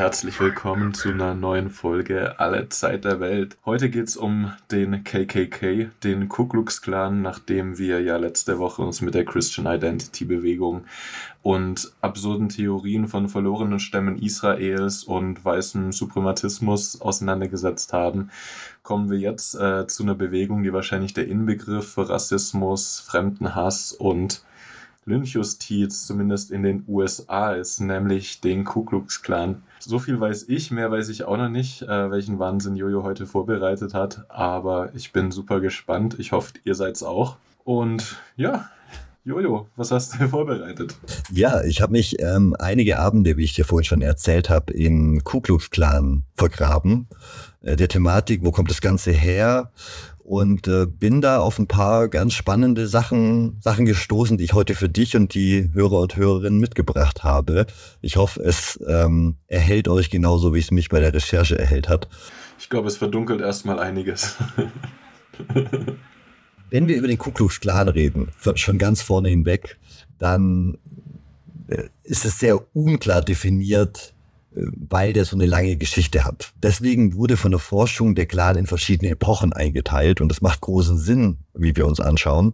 [0.00, 3.58] herzlich willkommen zu einer neuen Folge Alle Zeit der Welt.
[3.66, 8.80] Heute geht es um den KKK, den Ku Klux Klan, nachdem wir ja letzte Woche
[8.80, 10.86] uns mit der Christian Identity Bewegung
[11.42, 18.30] und absurden Theorien von verlorenen Stämmen Israels und weißem Suprematismus auseinandergesetzt haben,
[18.82, 24.42] kommen wir jetzt äh, zu einer Bewegung, die wahrscheinlich der Inbegriff für Rassismus, Fremdenhass und
[25.10, 29.62] Lynchjustiz zumindest in den USA ist, nämlich den Ku Klux Klan.
[29.80, 33.26] So viel weiß ich, mehr weiß ich auch noch nicht, äh, welchen Wahnsinn Jojo heute
[33.26, 36.16] vorbereitet hat, aber ich bin super gespannt.
[36.18, 37.36] Ich hoffe, ihr seid's auch.
[37.64, 38.70] Und ja,
[39.24, 40.96] Jojo, was hast du vorbereitet?
[41.30, 45.22] Ja, ich habe mich ähm, einige Abende, wie ich dir vorhin schon erzählt habe, in
[45.24, 47.06] Ku Klux Klan vergraben.
[47.62, 49.70] Äh, der Thematik, wo kommt das Ganze her?
[50.30, 54.76] und äh, bin da auf ein paar ganz spannende Sachen, Sachen gestoßen, die ich heute
[54.76, 57.66] für dich und die Hörer und Hörerinnen mitgebracht habe.
[58.00, 62.08] Ich hoffe, es ähm, erhält euch genauso, wie es mich bei der Recherche erhält hat.
[62.60, 64.36] Ich glaube, es verdunkelt erstmal einiges.
[66.70, 69.80] Wenn wir über den Ku Klux Klan reden, schon ganz vorne hinweg,
[70.20, 70.78] dann
[71.66, 74.14] äh, ist es sehr unklar definiert,
[74.52, 76.52] weil der so eine lange Geschichte hat.
[76.62, 80.98] Deswegen wurde von der Forschung der Clan in verschiedene Epochen eingeteilt und das macht großen
[80.98, 82.52] Sinn, wie wir uns anschauen.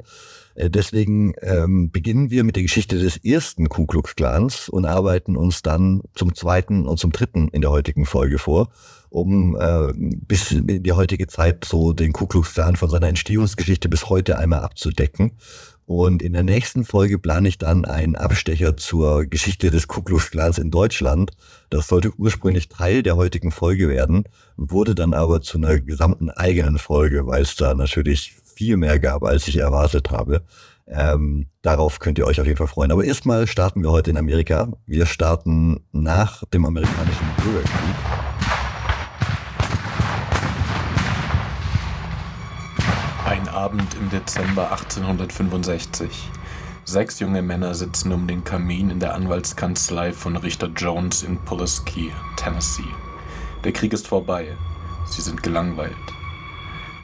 [0.55, 5.36] Äh, deswegen ähm, beginnen wir mit der Geschichte des ersten Ku Klux Klans und arbeiten
[5.36, 8.69] uns dann zum zweiten und zum dritten in der heutigen Folge vor,
[9.08, 13.89] um äh, bis in die heutige Zeit so den Ku Klux Klan von seiner Entstehungsgeschichte
[13.89, 15.33] bis heute einmal abzudecken
[15.87, 20.31] und in der nächsten Folge plane ich dann einen Abstecher zur Geschichte des Ku Klux
[20.59, 21.31] in Deutschland.
[21.70, 24.25] Das sollte ursprünglich Teil der heutigen Folge werden,
[24.57, 29.23] wurde dann aber zu einer gesamten eigenen Folge, weil es da natürlich viel mehr gab,
[29.23, 30.42] als ich erwartet habe.
[30.89, 32.91] Ähm, darauf könnt ihr euch auf jeden Fall freuen.
[32.91, 34.69] Aber erstmal starten wir heute in Amerika.
[34.87, 38.36] Wir starten nach dem amerikanischen Bürgerkrieg.
[43.56, 46.28] Abend im Dezember 1865.
[46.84, 52.12] Sechs junge Männer sitzen um den Kamin in der Anwaltskanzlei von Richter Jones in Pulaski,
[52.36, 52.83] Tennessee.
[53.64, 54.55] Der Krieg ist vorbei.
[55.06, 55.96] Sie sind gelangweilt.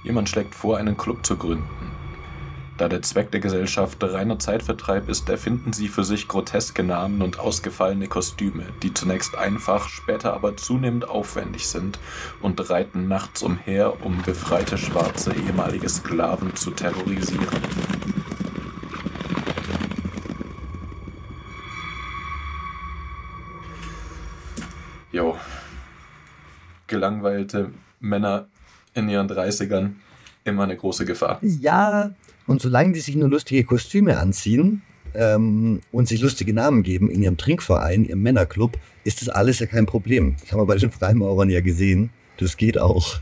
[0.02, 1.81] Jemand schlägt vor, einen Club zu gründen.
[2.78, 7.38] Da der Zweck der Gesellschaft reiner Zeitvertreib ist, erfinden sie für sich groteske Namen und
[7.38, 11.98] ausgefallene Kostüme, die zunächst einfach, später aber zunehmend aufwendig sind
[12.40, 17.46] und reiten nachts umher, um befreite schwarze ehemalige Sklaven zu terrorisieren.
[25.12, 25.36] Jo.
[26.86, 28.48] Gelangweilte Männer
[28.94, 29.92] in ihren 30ern
[30.44, 31.38] immer eine große Gefahr.
[31.42, 32.10] Ja,
[32.46, 34.82] und solange die sich nur lustige Kostüme anziehen
[35.14, 39.66] ähm, und sich lustige Namen geben in ihrem Trinkverein, ihrem Männerclub, ist das alles ja
[39.66, 40.36] kein Problem.
[40.40, 42.10] Das haben wir bei den Freimaurern ja gesehen.
[42.38, 43.20] Das geht auch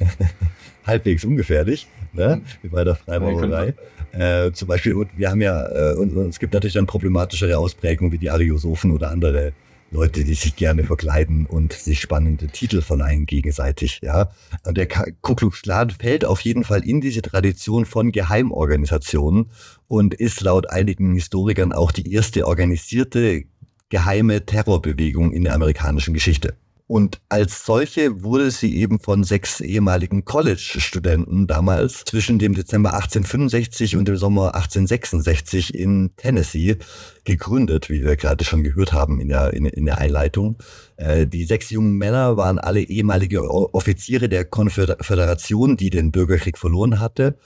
[0.86, 2.40] halbwegs ungefährlich, ne?
[2.62, 3.74] wie bei der Freimaurerei.
[4.12, 8.12] Äh, zum Beispiel, wir haben ja, äh, und, und, es gibt natürlich dann problematischere Ausprägungen
[8.12, 9.52] wie die Ariosophen oder andere
[9.90, 14.30] Leute, die sich gerne verkleiden und sich spannende Titel verleihen gegenseitig, ja.
[14.64, 19.50] Und der Ku Klux Klan fällt auf jeden Fall in diese Tradition von Geheimorganisationen
[19.86, 23.44] und ist laut einigen Historikern auch die erste organisierte
[23.88, 26.56] geheime Terrorbewegung in der amerikanischen Geschichte.
[26.88, 33.96] Und als solche wurde sie eben von sechs ehemaligen College-Studenten damals zwischen dem Dezember 1865
[33.96, 36.76] und dem Sommer 1866 in Tennessee
[37.24, 40.58] gegründet, wie wir gerade schon gehört haben in der, in, in der Einleitung.
[40.96, 47.00] Äh, die sechs jungen Männer waren alle ehemalige Offiziere der Konföderation, die den Bürgerkrieg verloren
[47.00, 47.36] hatte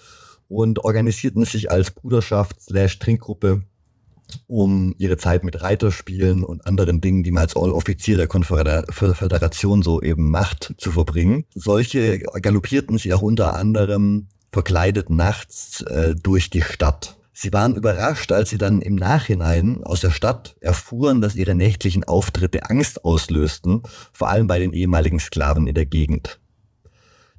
[0.48, 3.62] und organisierten sich als Bruderschaft slash Trinkgruppe
[4.46, 10.00] um ihre Zeit mit Reiterspielen und anderen Dingen, die man als Offizier der Konföderation so
[10.02, 11.44] eben macht, zu verbringen.
[11.54, 17.16] Solche galoppierten sie auch unter anderem verkleidet nachts äh, durch die Stadt.
[17.32, 22.04] Sie waren überrascht, als sie dann im Nachhinein aus der Stadt erfuhren, dass ihre nächtlichen
[22.04, 23.82] Auftritte Angst auslösten,
[24.12, 26.39] vor allem bei den ehemaligen Sklaven in der Gegend.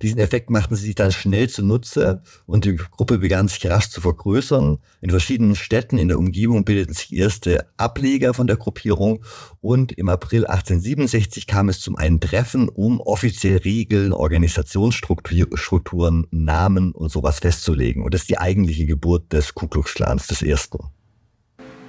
[0.02, 4.02] Diesen Effekt machten sie sich dann schnell zunutze und die Gruppe begann sich rasch zu
[4.02, 4.80] vergrößern.
[5.02, 9.24] In verschiedenen Städten in der Umgebung bildeten sich erste Ableger von der Gruppierung
[9.60, 17.12] und im April 1867 kam es zum einen Treffen, um offiziell Regeln, Organisationsstrukturen, Namen und
[17.12, 18.04] sowas festzulegen.
[18.04, 20.80] Und das ist die eigentliche Geburt des Ku Klux Klans, des ersten.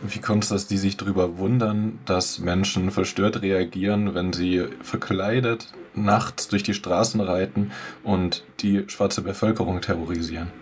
[0.05, 5.73] Wie kommt es, dass die sich darüber wundern, dass Menschen verstört reagieren, wenn sie verkleidet
[5.95, 7.71] nachts durch die Straßen reiten
[8.03, 10.62] und die schwarze Bevölkerung terrorisieren?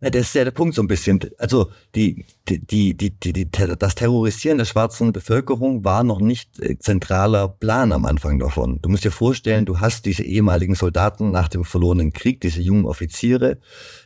[0.00, 1.18] Na, das ist ja der Punkt so ein bisschen.
[1.38, 6.78] Also die, die, die, die, die, das Terrorisieren der schwarzen Bevölkerung war noch nicht äh,
[6.78, 8.80] zentraler Plan am Anfang davon.
[8.80, 12.84] Du musst dir vorstellen, du hast diese ehemaligen Soldaten nach dem verlorenen Krieg, diese jungen
[12.84, 13.58] Offiziere,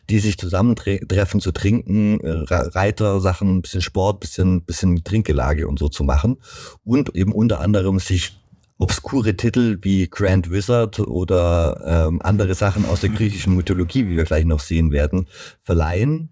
[0.08, 5.90] die sich zusammentreffen zu trinken, äh, Reiter, Sachen, bisschen Sport, bisschen, bisschen Trinkgelage und so
[5.90, 6.38] zu machen
[6.84, 8.41] und eben unter anderem sich
[8.82, 14.24] obskure Titel wie Grand Wizard oder ähm, andere Sachen aus der griechischen Mythologie, wie wir
[14.24, 15.28] gleich noch sehen werden,
[15.62, 16.30] verleihen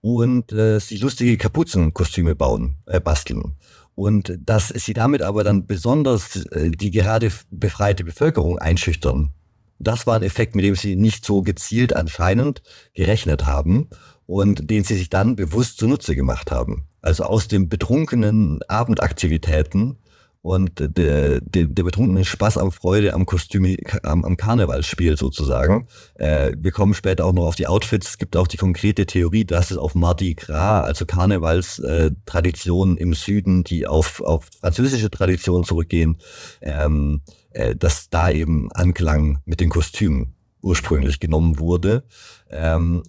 [0.00, 3.56] und äh, sich lustige Kapuzenkostüme bauen, äh, basteln.
[3.94, 9.32] Und dass sie damit aber dann besonders äh, die gerade befreite Bevölkerung einschüchtern.
[9.78, 12.62] Das war ein Effekt, mit dem sie nicht so gezielt anscheinend
[12.94, 13.88] gerechnet haben
[14.26, 16.88] und den sie sich dann bewusst zunutze gemacht haben.
[17.02, 19.98] Also aus den betrunkenen Abendaktivitäten
[20.44, 25.88] und der, der, der betrunkene Spaß am Freude am Kostüm, am, am Karnevalsspiel sozusagen.
[26.16, 28.10] Äh, wir kommen später auch noch auf die Outfits.
[28.10, 33.14] Es gibt auch die konkrete Theorie, dass es auf Mardi Gras, also Karnevalstraditionen äh, im
[33.14, 36.18] Süden, die auf, auf französische Traditionen zurückgehen,
[36.60, 42.04] ähm, äh, dass da eben Anklang mit den Kostümen ursprünglich genommen wurde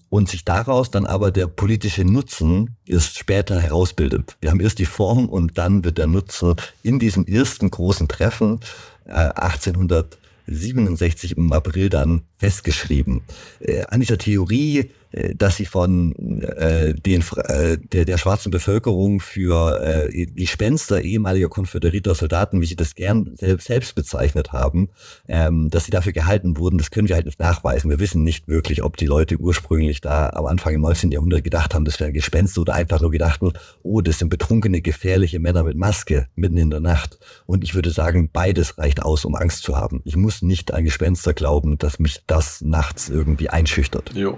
[0.10, 4.38] und sich daraus dann aber der politische Nutzen erst später herausbildet.
[4.42, 8.62] Wir haben erst die Form und dann wird der Nutzen in diesem ersten großen Treffen
[9.06, 13.22] äh, 1867 im April dann festgeschrieben.
[13.60, 19.82] Äh, an dieser Theorie dass sie von äh, den, äh, der, der schwarzen Bevölkerung für
[19.82, 24.90] äh, Gespenster ehemaliger konföderierter Soldaten, wie sie das gern selbst, bezeichnet haben,
[25.28, 27.90] ähm, dass sie dafür gehalten wurden, das können wir halt nicht nachweisen.
[27.90, 31.12] Wir wissen nicht wirklich, ob die Leute ursprünglich da am Anfang im 19.
[31.12, 33.54] Jahrhundert gedacht haben, das wären Gespenster oder einfach nur gedacht haben,
[33.84, 37.20] oh, das sind betrunkene, gefährliche Männer mit Maske mitten in der Nacht.
[37.46, 40.02] Und ich würde sagen, beides reicht aus, um Angst zu haben.
[40.06, 44.12] Ich muss nicht an Gespenster glauben, dass mich das nachts irgendwie einschüchtert.
[44.14, 44.38] Jo.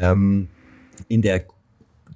[0.00, 0.48] Ähm,
[1.08, 1.44] in der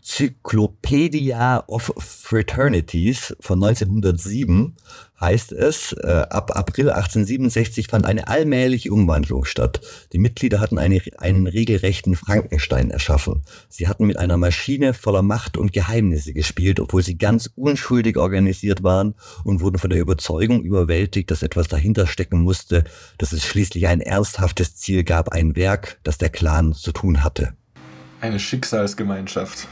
[0.05, 4.77] Cyclopedia of Fraternities von 1907
[5.19, 9.81] heißt es, äh, ab April 1867 fand eine allmähliche Umwandlung statt.
[10.13, 13.45] Die Mitglieder hatten eine, einen regelrechten Frankenstein erschaffen.
[13.71, 18.83] Sie hatten mit einer Maschine voller Macht und Geheimnisse gespielt, obwohl sie ganz unschuldig organisiert
[18.83, 22.85] waren und wurden von der Überzeugung überwältigt, dass etwas dahinter stecken musste,
[23.17, 27.55] dass es schließlich ein ernsthaftes Ziel gab, ein Werk, das der Clan zu tun hatte.
[28.25, 29.69] Eine Schicksalsgemeinschaft.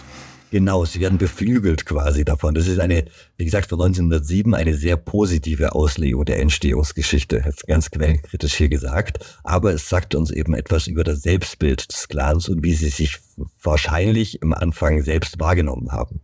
[0.51, 2.53] Genau, sie werden beflügelt quasi davon.
[2.53, 3.07] Das ist eine,
[3.39, 9.25] wie gesagt, von 1907 eine sehr positive Auslegung der Entstehungsgeschichte, jetzt ganz quellenkritisch hier gesagt.
[9.43, 13.21] Aber es sagt uns eben etwas über das Selbstbild des Clans und wie sie sich
[13.63, 16.21] wahrscheinlich im Anfang selbst wahrgenommen haben.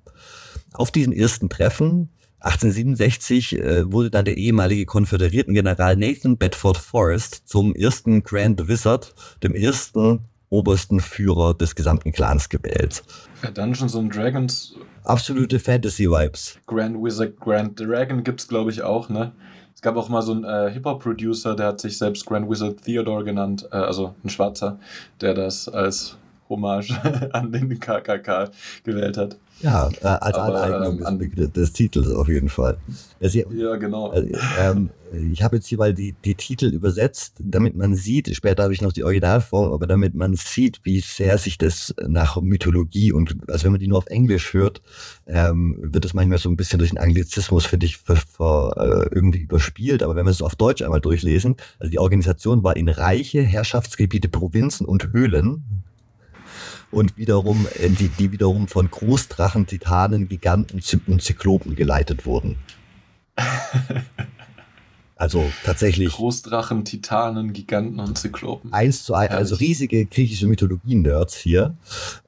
[0.75, 2.11] Auf diesen ersten Treffen
[2.41, 9.15] 1867 äh, wurde dann der ehemalige konföderierten General Nathan Bedford Forrest zum ersten Grand Wizard,
[9.43, 13.03] dem ersten obersten Führer des gesamten Clans gewählt.
[13.55, 14.75] Dungeons and Dragons.
[15.05, 16.59] Absolute Fantasy-Vibes.
[16.67, 19.33] Grand Wizard, Grand Dragon gibt's, glaube ich, auch, ne?
[19.75, 23.23] Es gab auch mal so einen äh, Hip-Hop-Producer, der hat sich selbst Grand Wizard Theodore
[23.23, 24.81] genannt, äh, also ein Schwarzer,
[25.21, 26.19] der das als
[26.49, 26.93] Hommage
[27.33, 28.51] an den KKK
[28.85, 29.39] gewählt hat.
[29.61, 32.79] Ja, äh, als Aber, Aneignung ähm, des, des, Titels auf jeden Fall.
[33.19, 34.13] Ja, ja genau.
[34.13, 34.91] Äh, ähm,
[35.33, 38.83] ich habe jetzt hier mal die, die Titel übersetzt, damit man sieht, später habe ich
[38.83, 43.65] noch die Originalform, aber damit man sieht, wie sehr sich das nach Mythologie und, also
[43.65, 44.81] wenn man die nur auf Englisch hört,
[45.27, 49.15] ähm, wird das manchmal so ein bisschen durch den Anglizismus, finde ich, für, für, äh,
[49.15, 50.03] irgendwie überspielt.
[50.03, 54.29] Aber wenn wir es auf Deutsch einmal durchlesen, also die Organisation war in Reiche, Herrschaftsgebiete,
[54.29, 55.65] Provinzen und Höhlen
[56.91, 62.57] und wiederum, äh, die, die wiederum von Großdrachen, Titanen, Giganten und Zyklopen geleitet wurden.
[65.19, 66.13] Also tatsächlich.
[66.13, 68.73] Großdrachen, Titanen, Giganten und Zyklopen.
[68.73, 71.77] Eins zu eins, also riesige griechische Mythologien-Nerds hier.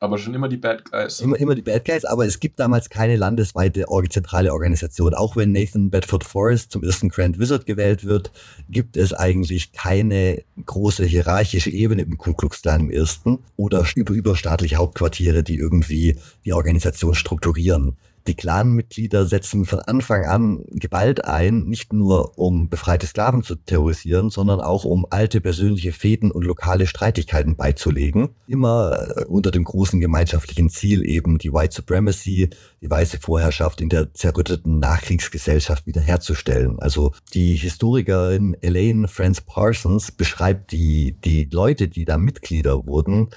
[0.00, 1.20] Aber schon immer die Bad Guys.
[1.20, 5.14] Immer, immer die Bad Guys, aber es gibt damals keine landesweite zentrale Organisation.
[5.14, 8.32] Auch wenn Nathan Bedford Forrest zum ersten Grand Wizard gewählt wird,
[8.68, 14.14] gibt es eigentlich keine große hierarchische Ebene im Ku Klux Klan im ersten oder über
[14.14, 17.96] überstaatliche Hauptquartiere, die irgendwie die Organisation strukturieren.
[18.26, 24.30] Die Clanmitglieder setzen von Anfang an Gewalt ein, nicht nur um befreite Sklaven zu terrorisieren,
[24.30, 28.30] sondern auch um alte persönliche Fäden und lokale Streitigkeiten beizulegen.
[28.46, 32.50] Immer äh, unter dem großen gemeinschaftlichen Ziel eben die White Supremacy,
[32.82, 36.78] die weiße Vorherrschaft in der zerrütteten Nachkriegsgesellschaft wiederherzustellen.
[36.78, 43.28] Also die Historikerin Elaine Franz Parsons beschreibt die, die Leute, die da Mitglieder wurden,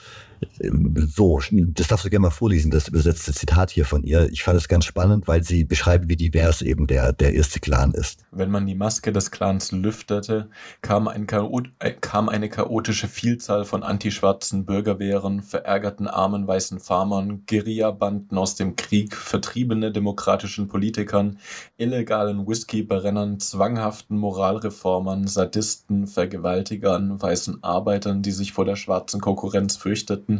[1.07, 4.29] so, das darfst du gerne mal vorlesen, das übersetzte Zitat hier von ihr.
[4.31, 7.91] Ich fand es ganz spannend, weil sie beschreibt, wie divers eben der, der erste Clan
[7.93, 8.25] ist.
[8.31, 10.49] Wenn man die Maske des Clans lüftete,
[10.81, 11.27] kam, ein
[11.79, 18.75] äh, kam eine chaotische Vielzahl von antischwarzen Bürgerwehren, verärgerten armen weißen Farmern, Guerillabanden aus dem
[18.75, 21.39] Krieg, vertriebene demokratischen Politikern,
[21.77, 30.32] illegalen Whisky-Brennern, zwanghaften Moralreformern, Sadisten, Vergewaltigern, weißen Arbeitern, die sich vor der schwarzen Konkurrenz fürchteten,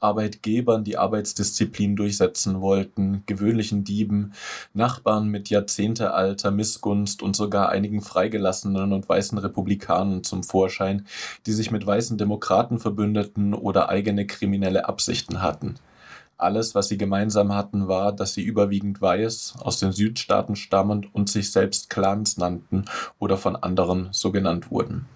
[0.00, 4.32] Arbeitgebern, die Arbeitsdisziplin durchsetzen wollten, gewöhnlichen Dieben,
[4.74, 11.06] Nachbarn mit jahrzehntealter Missgunst und sogar einigen Freigelassenen und weißen Republikanern zum Vorschein,
[11.46, 15.76] die sich mit weißen Demokraten verbündeten oder eigene kriminelle Absichten hatten.
[16.38, 21.30] Alles, was sie gemeinsam hatten, war, dass sie überwiegend weiß, aus den Südstaaten stammend und
[21.30, 22.84] sich selbst Clans nannten
[23.18, 25.06] oder von anderen so genannt wurden.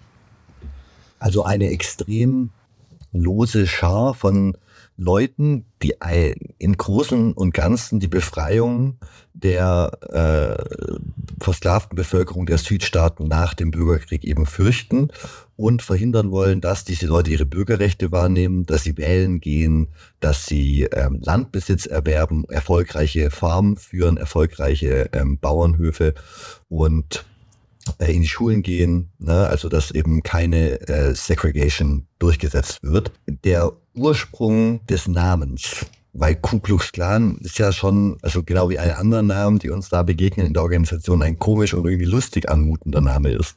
[1.19, 2.49] Also eine extrem
[3.11, 4.57] lose Schar von
[4.97, 5.95] Leuten, die
[6.59, 8.99] im Großen und Ganzen die Befreiung
[9.33, 15.09] der äh, versklavten Bevölkerung der Südstaaten nach dem Bürgerkrieg eben fürchten
[15.55, 19.87] und verhindern wollen, dass diese Leute ihre Bürgerrechte wahrnehmen, dass sie wählen gehen,
[20.19, 26.13] dass sie ähm, Landbesitz erwerben, erfolgreiche Farmen führen, erfolgreiche ähm, Bauernhöfe
[26.69, 27.25] und
[27.99, 29.47] in die Schulen gehen, ne?
[29.47, 33.11] also dass eben keine äh, Segregation durchgesetzt wird.
[33.27, 38.97] Der Ursprung des Namens, weil Ku Klux Klan ist ja schon, also genau wie alle
[38.97, 43.01] anderen Namen, die uns da begegnen in der Organisation, ein komisch und irgendwie lustig anmutender
[43.01, 43.55] Name ist.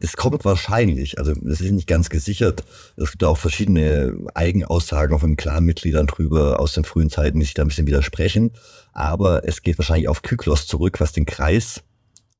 [0.00, 2.64] Es kommt wahrscheinlich, also es ist nicht ganz gesichert.
[2.96, 7.62] Es gibt auch verschiedene Eigenaussagen von Clan-Mitgliedern drüber aus den frühen Zeiten, die sich da
[7.62, 8.52] ein bisschen widersprechen.
[8.92, 11.82] Aber es geht wahrscheinlich auf Kyklos zurück, was den Kreis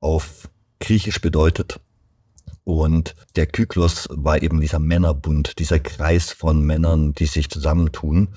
[0.00, 0.48] auf
[0.80, 1.80] griechisch bedeutet.
[2.64, 8.28] Und der Kyklos war eben dieser Männerbund, dieser Kreis von Männern, die sich zusammentun.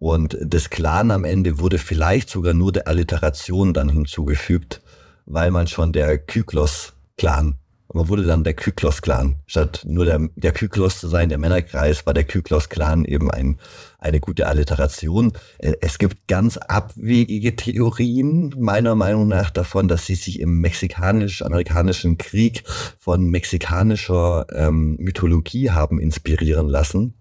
[0.00, 4.82] Und das Clan am Ende wurde vielleicht sogar nur der Alliteration dann hinzugefügt,
[5.26, 7.59] weil man schon der Kyklos-Clan
[7.92, 9.36] man wurde dann der Kyklos-Clan.
[9.46, 13.58] Statt nur der, der Kyklos zu sein, der Männerkreis, war der Kyklos-Clan eben ein,
[13.98, 15.32] eine gute Alliteration.
[15.58, 22.18] Äh, es gibt ganz abwegige Theorien, meiner Meinung nach, davon, dass sie sich im mexikanisch-amerikanischen
[22.18, 22.62] Krieg
[22.98, 27.14] von mexikanischer ähm, Mythologie haben inspirieren lassen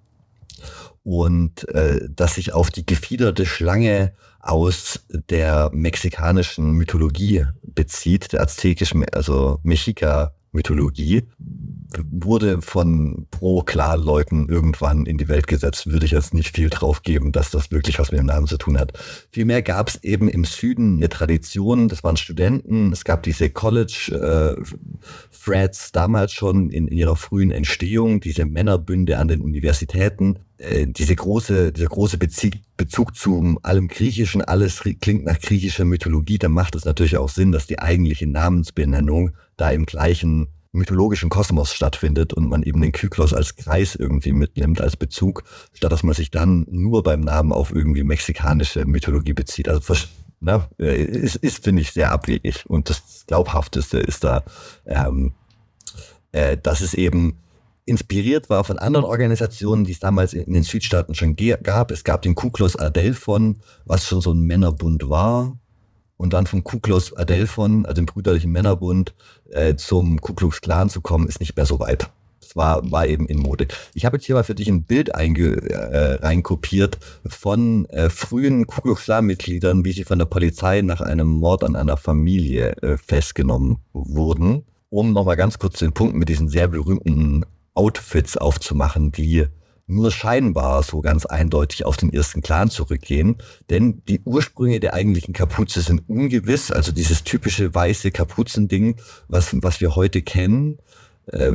[1.04, 9.06] und äh, dass sich auf die gefiederte Schlange aus der mexikanischen Mythologie bezieht, der aztekischen,
[9.10, 11.24] also Mexica Mythologie
[12.12, 17.32] wurde von Pro-Klar-Leuten irgendwann in die Welt gesetzt, würde ich jetzt nicht viel drauf geben,
[17.32, 18.94] dass das wirklich was mit dem Namen zu tun hat.
[19.32, 25.88] Vielmehr gab es eben im Süden eine Tradition, das waren Studenten, es gab diese College-Threads
[25.88, 31.16] äh, damals schon in, in, ihrer frühen Entstehung, diese Männerbünde an den Universitäten, äh, diese
[31.16, 36.76] große, dieser große Bezug, Bezug zu allem Griechischen, alles klingt nach griechischer Mythologie, dann macht
[36.76, 42.48] es natürlich auch Sinn, dass die eigentliche Namensbenennung da im gleichen mythologischen Kosmos stattfindet und
[42.48, 46.66] man eben den Kyklos als Kreis irgendwie mitnimmt, als Bezug, statt dass man sich dann
[46.70, 49.68] nur beim Namen auf irgendwie mexikanische Mythologie bezieht.
[49.68, 49.96] Also
[50.40, 52.66] ne, ist, ist finde ich, sehr abwegig.
[52.68, 54.44] Und das Glaubhafteste ist da,
[54.86, 55.34] ähm,
[56.32, 57.40] äh, dass es eben
[57.86, 61.90] inspiriert war von anderen Organisationen, die es damals in den Südstaaten schon gab.
[61.90, 65.58] Es gab den Kuklos Adelphon, was schon so ein Männerbund war,
[66.20, 69.14] und dann vom Ku Klux Adelphon, also dem brüderlichen Männerbund,
[69.52, 72.10] äh, zum Ku Klux Klan zu kommen, ist nicht mehr so weit.
[72.42, 73.68] Das war, war eben in Mode.
[73.94, 78.68] Ich habe jetzt hier mal für dich ein Bild einge, äh, reinkopiert von äh, frühen
[78.68, 82.98] Ku Klux Klan-Mitgliedern, wie sie von der Polizei nach einem Mord an einer Familie äh,
[82.98, 84.64] festgenommen wurden.
[84.90, 87.46] Um nochmal ganz kurz den Punkt mit diesen sehr berühmten
[87.76, 89.46] Outfits aufzumachen, die
[89.90, 93.38] nur scheinbar so ganz eindeutig auf den ersten Clan zurückgehen,
[93.70, 99.82] denn die Ursprünge der eigentlichen Kapuze sind ungewiss, also dieses typische weiße Kapuzending, was, was
[99.82, 100.78] wir heute kennen,
[101.28, 101.54] äh,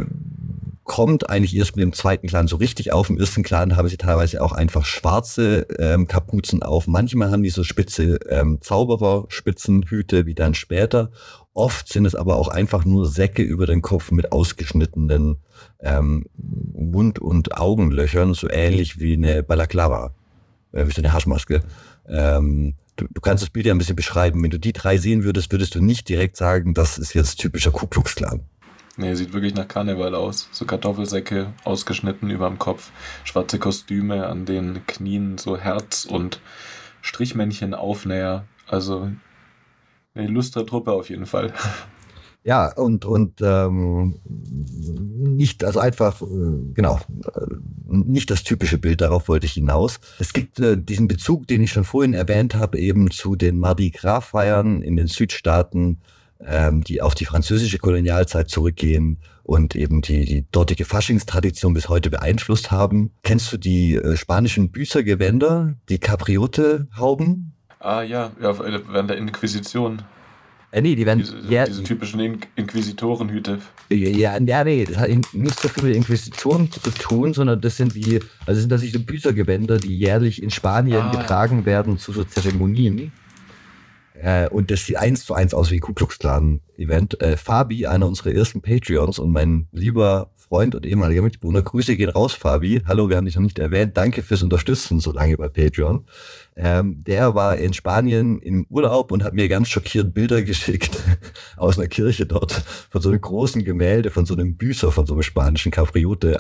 [0.84, 3.08] kommt eigentlich erst mit dem zweiten Clan so richtig auf.
[3.08, 6.86] Im ersten Clan haben sie teilweise auch einfach schwarze ähm, Kapuzen auf.
[6.86, 11.10] Manchmal haben die so spitze ähm, Zaubererspitzenhüte wie dann später.
[11.54, 15.38] Oft sind es aber auch einfach nur Säcke über den Kopf mit ausgeschnittenen
[15.84, 20.14] ähm, Mund- und Augenlöchern, so ähnlich wie eine Balaklava,
[20.72, 21.60] äh, wie so eine Haschmaske.
[22.08, 24.42] Ähm, du, du kannst das Bild ja ein bisschen beschreiben.
[24.42, 27.70] Wenn du die drei sehen würdest, würdest du nicht direkt sagen, das ist jetzt typischer
[27.70, 28.40] Ku Klux Klan.
[28.96, 30.48] Nee, sieht wirklich nach Karneval aus.
[30.52, 32.90] So Kartoffelsäcke ausgeschnitten über dem Kopf,
[33.24, 36.40] schwarze Kostüme an den Knien, so Herz und
[37.02, 38.44] Strichmännchen Aufnäher.
[38.68, 39.10] Also
[40.14, 41.52] eine illustre Truppe auf jeden Fall.
[42.46, 46.26] Ja, und, und ähm, nicht, also einfach, äh,
[46.74, 47.00] genau,
[47.34, 47.46] äh,
[47.88, 49.98] nicht das typische Bild, darauf wollte ich hinaus.
[50.18, 53.90] Es gibt äh, diesen Bezug, den ich schon vorhin erwähnt habe, eben zu den Mardi
[53.90, 56.02] Gras-Feiern in den Südstaaten,
[56.44, 62.10] ähm, die auf die französische Kolonialzeit zurückgehen und eben die, die dortige Faschingstradition bis heute
[62.10, 63.10] beeinflusst haben.
[63.22, 67.54] Kennst du die äh, spanischen Büßergewänder, die Capriote-Hauben?
[67.78, 70.02] Ah ja, ja, während der Inquisition.
[70.74, 71.20] Äh, nee, die werden.
[71.20, 73.60] Diese, ja, diese typischen In Inquisitorenhüte.
[73.90, 77.94] Ja, ja, nee, das hat nicht so viel mit Inquisition zu tun, sondern das sind
[77.94, 81.10] wie, also sind das so Büßergewänder, die jährlich in Spanien ah.
[81.12, 83.12] getragen werden zu so Zeremonien.
[84.14, 87.20] Äh, und das sieht eins zu eins aus wie Ku Klux Klan Event.
[87.20, 92.10] Äh, Fabi, einer unserer ersten Patreons und mein lieber Freund und ehemaliger Mitbewohner, Grüße gehen
[92.10, 92.80] raus, Fabi.
[92.86, 93.96] Hallo, wir haben dich noch nicht erwähnt.
[93.96, 96.04] Danke fürs Unterstützen so lange bei Patreon.
[96.54, 101.02] Ähm, der war in Spanien im Urlaub und hat mir ganz schockiert Bilder geschickt
[101.56, 102.52] aus einer Kirche dort
[102.88, 106.38] von so einem großen Gemälde von so einem Büßer von so einem spanischen Capriote,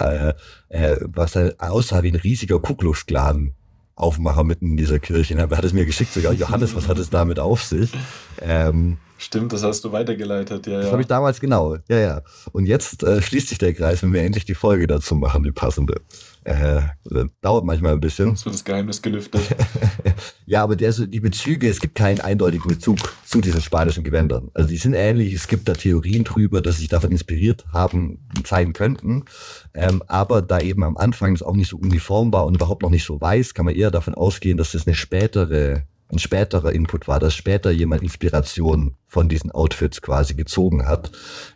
[0.70, 3.52] äh, äh, was aussah wie ein riesiger Ku Klux Klan
[3.96, 5.34] Aufmacher mitten in dieser Kirche.
[5.34, 7.92] Er hat es mir geschickt, sogar Johannes, was hat es damit auf sich?
[8.40, 10.76] Ähm, Stimmt, das hast du weitergeleitet, ja.
[10.76, 10.92] Das ja.
[10.92, 12.22] habe ich damals genau, ja, ja.
[12.52, 15.52] Und jetzt äh, schließt sich der Kreis, wenn wir endlich die Folge dazu machen, die
[15.52, 15.94] passende.
[16.42, 16.82] Äh,
[17.40, 18.30] dauert manchmal ein bisschen.
[18.30, 19.40] Das wird das Geheimnis gelüftet.
[20.46, 24.50] ja, aber der, die Bezüge, es gibt keinen eindeutigen Bezug zu diesen spanischen Gewändern.
[24.52, 28.74] Also die sind ähnlich, es gibt da Theorien drüber, dass sich davon inspiriert haben, sein
[28.74, 29.24] könnten.
[29.72, 32.90] Ähm, aber da eben am Anfang das auch nicht so uniform war und überhaupt noch
[32.90, 37.08] nicht so weiß, kann man eher davon ausgehen, dass das eine spätere ein späterer Input
[37.08, 41.10] war, dass später jemand Inspiration von diesen Outfits quasi gezogen hat.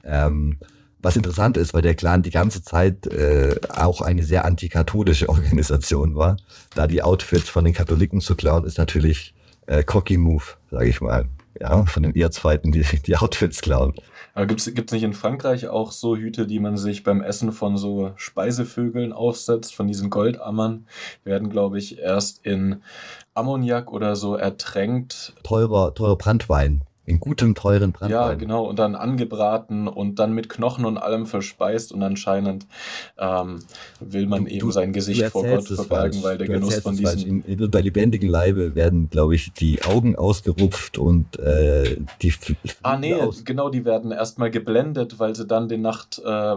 [0.05, 0.59] Ähm,
[1.00, 6.17] was interessant ist, weil der Clan die ganze Zeit äh, auch eine sehr antikatholische Organisation
[6.17, 6.37] war.
[6.75, 9.35] Da die Outfits von den Katholiken zu klauen, ist natürlich
[9.67, 11.27] äh, cocky Move, sage ich mal.
[11.61, 13.95] Ja, von den Erzfeinden, die die Outfits klauen.
[14.47, 18.12] Gibt es nicht in Frankreich auch so Hüte, die man sich beim Essen von so
[18.16, 20.87] Speisevögeln aufsetzt, von diesen Goldammern?
[21.25, 22.83] Die werden, glaube ich, erst in
[23.35, 25.35] Ammoniak oder so ertränkt.
[25.42, 28.11] Teurer, teurer Brandwein in gutem, teuren Brandwein.
[28.11, 28.65] Ja, genau.
[28.65, 31.91] Und dann angebraten und dann mit Knochen und allem verspeist.
[31.91, 32.67] Und anscheinend
[33.19, 33.61] ähm,
[33.99, 37.43] will man du, eben sein Gesicht vor Gott verbergen, weil der du Genuss von diesen...
[37.45, 42.35] In, bei lebendigem Leibe werden, glaube ich, die Augen ausgerupft und äh, die...
[42.83, 43.71] Ah, nee, aus genau.
[43.71, 46.57] Die werden erstmal geblendet, weil sie dann den Nacht, äh, äh,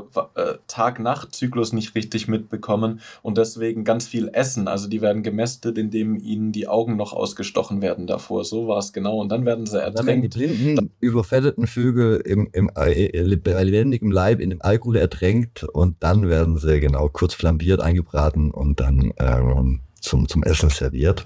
[0.67, 4.67] Tag-Nacht-Zyklus nicht richtig mitbekommen und deswegen ganz viel essen.
[4.67, 8.43] Also die werden gemästet, indem ihnen die Augen noch ausgestochen werden davor.
[8.43, 9.19] So war es genau.
[9.19, 14.49] Und dann werden sie ertränkt blinden, überfetteten Vögel im, im, äh, bei lebendigem Leib in
[14.49, 20.27] dem Alkohol ertränkt und dann werden sie genau kurz flambiert, eingebraten und dann ähm, zum,
[20.27, 21.25] zum Essen serviert.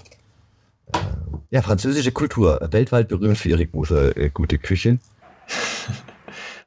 [0.92, 0.98] Äh,
[1.50, 4.98] ja, französische Kultur, weltweit berühmt für ihre gute, äh, gute Küche.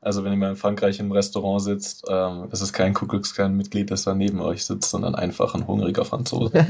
[0.01, 3.05] Also wenn ihr mal in Frankreich im Restaurant sitzt, ähm, ist es kein Ku
[3.49, 6.53] Mitglied, das da neben euch sitzt, sondern einfach ein hungriger Franzose.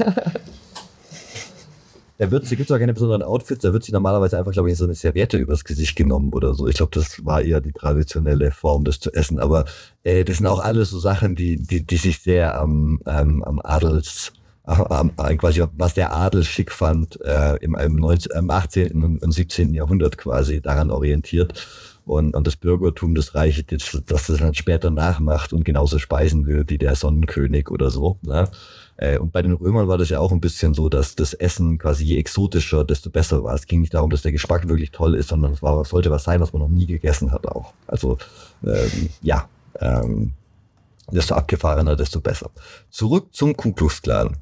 [2.20, 4.76] Da wird, gibt es auch keine besonderen Outfits, da wird sie normalerweise einfach, glaube ich,
[4.76, 6.68] so eine Serviette übers Gesicht genommen oder so.
[6.68, 9.38] Ich glaube, das war eher die traditionelle Form, das zu essen.
[9.38, 9.64] Aber
[10.02, 13.58] äh, das sind auch alles so Sachen, die, die, die sich sehr am, ähm, am
[13.64, 14.34] Adels,
[14.68, 19.18] ähm, quasi, was der Adel schick fand, äh, im, im, 19, im 18.
[19.22, 19.72] und 17.
[19.72, 21.66] Jahrhundert quasi daran orientiert.
[22.04, 26.44] Und, und das Bürgertum des Reiches, das, das das dann später nachmacht und genauso speisen
[26.44, 28.18] will wie der Sonnenkönig oder so.
[28.20, 28.46] Ne?
[29.00, 31.78] Äh, und bei den Römern war das ja auch ein bisschen so, dass das Essen
[31.78, 33.54] quasi je exotischer, desto besser war.
[33.54, 36.24] Es ging nicht darum, dass der Geschmack wirklich toll ist, sondern es war, sollte was
[36.24, 37.72] sein, was man noch nie gegessen hat auch.
[37.86, 38.18] Also
[38.62, 39.48] ähm, ja,
[39.80, 40.32] ähm,
[41.10, 42.50] desto abgefahrener, desto besser.
[42.90, 44.36] Zurück zum Ku Klux Klan.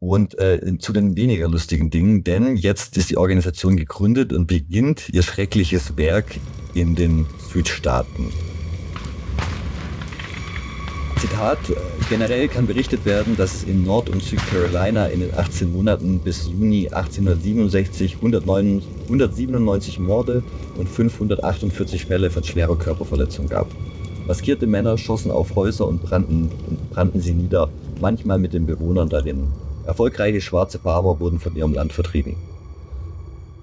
[0.00, 5.08] Und äh, zu den weniger lustigen Dingen, denn jetzt ist die Organisation gegründet und beginnt
[5.08, 6.38] ihr schreckliches Werk
[6.74, 8.30] in den Südstaaten.
[11.24, 11.74] Zitat, äh,
[12.10, 16.48] generell kann berichtet werden, dass es in Nord- und Südcarolina in den 18 Monaten bis
[16.48, 20.42] Juni 1867 109, 197 Morde
[20.76, 23.68] und 548 Fälle von schwerer Körperverletzung gab.
[24.26, 26.50] Maskierte Männer schossen auf Häuser und brannten,
[26.90, 27.70] brannten sie nieder,
[28.02, 29.46] manchmal mit den Bewohnern darin.
[29.86, 32.36] Erfolgreiche schwarze Farmer wurden von ihrem Land vertrieben.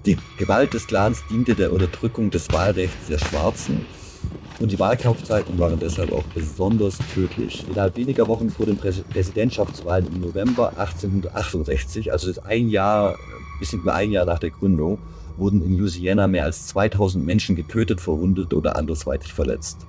[0.04, 3.86] Die Gewalt des Clans diente der Unterdrückung des Wahlrechts der Schwarzen
[4.60, 7.64] und die Wahlkampfzeiten waren deshalb auch besonders tödlich.
[7.68, 13.16] Innerhalb weniger Wochen vor den Präsidentschaftswahlen im November 1868, also ein Jahr,
[13.58, 14.98] bisschen mehr ein Jahr nach der Gründung,
[15.36, 19.86] wurden in Louisiana mehr als 2000 Menschen getötet, verwundet oder andersweitig verletzt.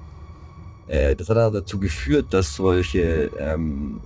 [0.87, 3.99] Äh, das hat dazu geführt, dass solche ähm,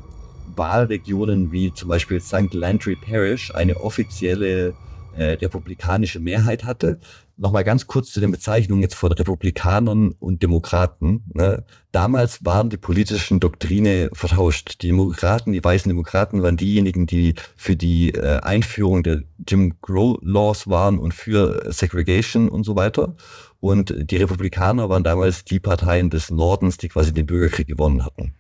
[0.56, 2.54] Wahlregionen wie zum Beispiel St.
[2.54, 4.74] Landry Parish eine offizielle
[5.16, 7.00] äh, republikanische Mehrheit hatte.
[7.40, 11.24] Nochmal ganz kurz zu den Bezeichnungen jetzt von Republikanern und Demokraten.
[11.34, 11.64] Ne?
[11.92, 14.82] Damals waren die politischen Doktrine vertauscht.
[14.82, 20.18] Die Demokraten, die weißen Demokraten waren diejenigen, die für die äh, Einführung der Jim Crow
[20.22, 23.16] Laws waren und für Segregation und so weiter.
[23.60, 28.34] Und die Republikaner waren damals die Parteien des Nordens, die quasi den Bürgerkrieg gewonnen hatten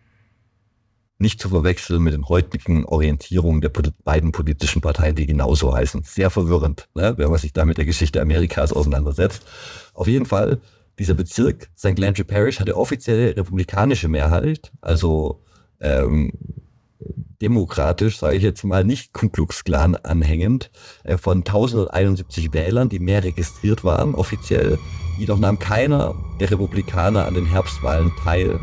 [1.19, 3.71] nicht zu verwechseln mit den heutigen Orientierungen der
[4.03, 6.03] beiden politischen Parteien, die genauso heißen.
[6.03, 9.43] Sehr verwirrend, ne, wenn man sich da mit der Geschichte Amerikas auseinandersetzt.
[9.93, 10.60] Auf jeden Fall,
[10.99, 11.97] dieser Bezirk St.
[11.97, 15.43] Landry Parish hatte offizielle republikanische Mehrheit, also
[15.80, 16.32] ähm,
[17.41, 20.71] demokratisch, sage ich jetzt mal, nicht Ku Klux Klan anhängend,
[21.03, 24.80] äh, von 1071 Wählern, die mehr registriert waren, offiziell.
[25.19, 28.60] Jedoch nahm keiner der Republikaner an den Herbstwahlen teil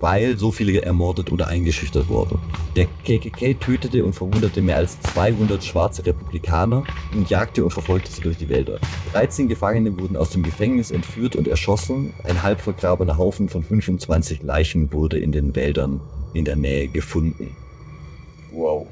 [0.00, 2.38] weil so viele ermordet oder eingeschüchtert wurden.
[2.76, 8.20] Der KKK tötete und verwundete mehr als 200 schwarze Republikaner und jagte und verfolgte sie
[8.20, 8.78] durch die Wälder.
[9.12, 12.12] 13 Gefangene wurden aus dem Gefängnis entführt und erschossen.
[12.24, 16.00] Ein halb vergrabener Haufen von 25 Leichen wurde in den Wäldern
[16.34, 17.56] in der Nähe gefunden.
[18.52, 18.86] Wow.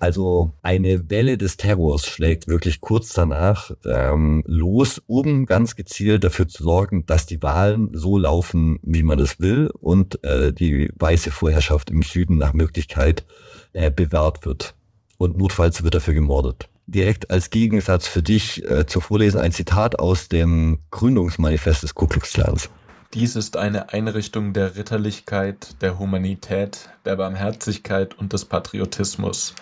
[0.00, 6.48] Also eine Welle des Terrors schlägt wirklich kurz danach ähm, los, um ganz gezielt dafür
[6.48, 11.30] zu sorgen, dass die Wahlen so laufen, wie man es will und äh, die weiße
[11.30, 13.26] Vorherrschaft im Süden nach Möglichkeit
[13.74, 14.74] äh, bewahrt wird.
[15.18, 16.70] Und notfalls wird dafür gemordet.
[16.86, 22.06] Direkt als Gegensatz für dich äh, zu vorlesen ein Zitat aus dem Gründungsmanifest des Ku
[22.06, 22.70] Klux Klans.
[23.12, 29.56] Dies ist eine Einrichtung der Ritterlichkeit, der Humanität, der Barmherzigkeit und des Patriotismus.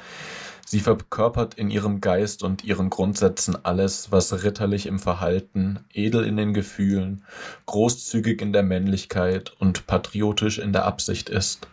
[0.70, 6.37] Sie verkörpert in ihrem Geist und ihren Grundsätzen alles, was ritterlich im Verhalten, edel in
[6.37, 7.24] den Gefühlen,
[7.64, 11.68] großzügig in der Männlichkeit und patriotisch in der Absicht ist.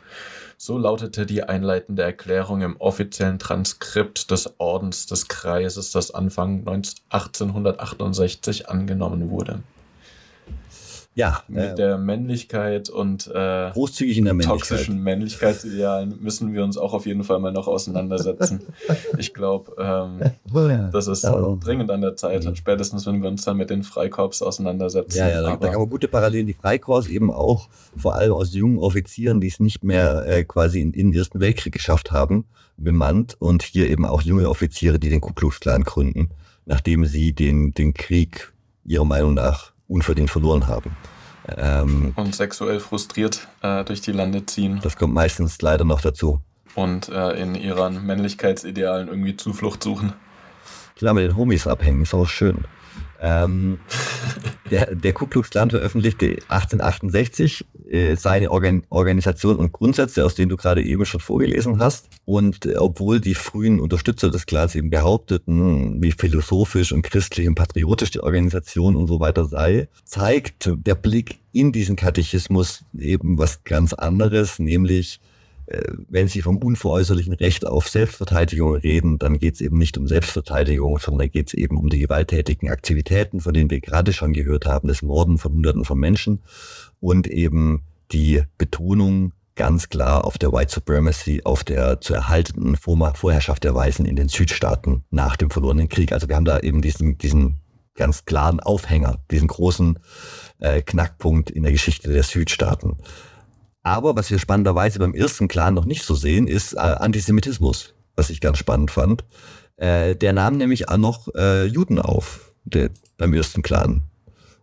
[0.56, 8.70] So lautete die einleitende Erklärung im offiziellen Transkript des Ordens des Kreises, das Anfang 1868
[8.70, 9.62] angenommen wurde
[11.16, 14.68] ja, mit äh, der Männlichkeit und äh, großzügig in der Männlichkeit.
[14.70, 18.62] toxischen Männlichkeitsidealen müssen wir uns auch auf jeden Fall mal noch auseinandersetzen.
[19.18, 22.56] ich glaube, ähm, oh ja, das ist dringend an der Zeit, mhm.
[22.56, 25.18] spätestens wenn wir uns dann mit den Freikorps auseinandersetzen.
[25.18, 26.48] Ja, ja, da, da kann man gute Parallelen.
[26.48, 30.82] Die Freikorps eben auch vor allem aus jungen Offizieren, die es nicht mehr äh, quasi
[30.82, 32.44] in, in den Ersten Weltkrieg geschafft haben,
[32.76, 36.32] bemannt und hier eben auch junge Offiziere, die den Ku Klux Klan gründen,
[36.66, 38.52] nachdem sie den, den Krieg
[38.84, 40.96] ihrer Meinung nach unverdient verloren haben.
[41.58, 44.80] Ähm, und sexuell frustriert äh, durch die Lande ziehen.
[44.82, 46.42] Das kommt meistens leider noch dazu.
[46.74, 50.14] Und äh, in ihren Männlichkeitsidealen irgendwie Zuflucht suchen.
[50.96, 52.66] Klar, mit den Homies abhängen, ist auch schön.
[53.26, 53.80] Ähm,
[54.70, 60.50] der, der Ku Klux Klan veröffentlichte 1868 äh, seine Organ Organisation und Grundsätze, aus denen
[60.50, 62.08] du gerade eben schon vorgelesen hast.
[62.26, 67.56] Und äh, obwohl die frühen Unterstützer des Clans eben behaupteten, wie philosophisch und christlich und
[67.56, 73.64] patriotisch die Organisation und so weiter sei, zeigt der Blick in diesen Katechismus eben was
[73.64, 75.20] ganz anderes, nämlich
[75.68, 81.00] wenn Sie vom unveräußerlichen Recht auf Selbstverteidigung reden, dann geht es eben nicht um Selbstverteidigung,
[81.00, 84.88] sondern geht es eben um die gewalttätigen Aktivitäten, von denen wir gerade schon gehört haben,
[84.88, 86.44] das Morden von Hunderten von Menschen
[87.00, 93.64] und eben die Betonung ganz klar auf der White Supremacy, auf der zu erhaltenen Vorherrschaft
[93.64, 96.12] der Weißen in den Südstaaten nach dem verlorenen Krieg.
[96.12, 97.62] Also wir haben da eben diesen, diesen
[97.96, 99.98] ganz klaren Aufhänger, diesen großen
[100.60, 102.98] äh, Knackpunkt in der Geschichte der Südstaaten.
[103.86, 108.32] Aber was wir spannenderweise beim ersten Clan noch nicht so sehen, ist äh, Antisemitismus, was
[108.32, 109.24] ich ganz spannend fand.
[109.78, 114.02] Äh, der nahm nämlich auch noch äh, Juden auf, der, beim ersten Clan.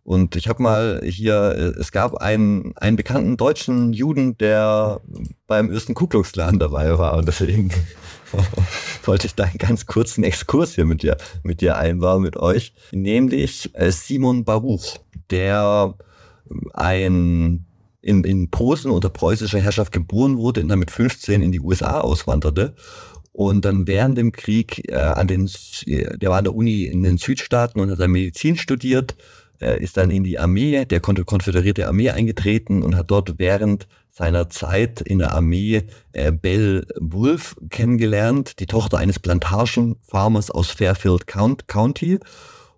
[0.02, 5.00] Und ich habe mal hier, äh, es gab einen, einen bekannten deutschen Juden, der
[5.46, 7.16] beim ersten Ku Klux Klan dabei war.
[7.16, 7.70] Und deswegen
[9.04, 12.74] wollte ich da einen ganz kurzen Exkurs hier mit dir, mit dir einbauen, mit euch.
[12.90, 14.96] Nämlich äh, Simon Baruch,
[15.30, 15.94] der
[16.74, 17.66] ein
[18.02, 22.00] in, in Posen unter preußischer Herrschaft geboren wurde und dann mit 15 in die USA
[22.00, 22.74] auswanderte
[23.32, 25.50] und dann während dem Krieg äh, an den,
[25.86, 29.16] der war an der Uni in den Südstaaten und hat dann Medizin studiert,
[29.60, 34.50] äh, ist dann in die Armee, der konföderierte Armee eingetreten und hat dort während seiner
[34.50, 42.18] Zeit in der Armee äh, Belle Wolf kennengelernt, die Tochter eines Plantagenfarmers aus Fairfield County.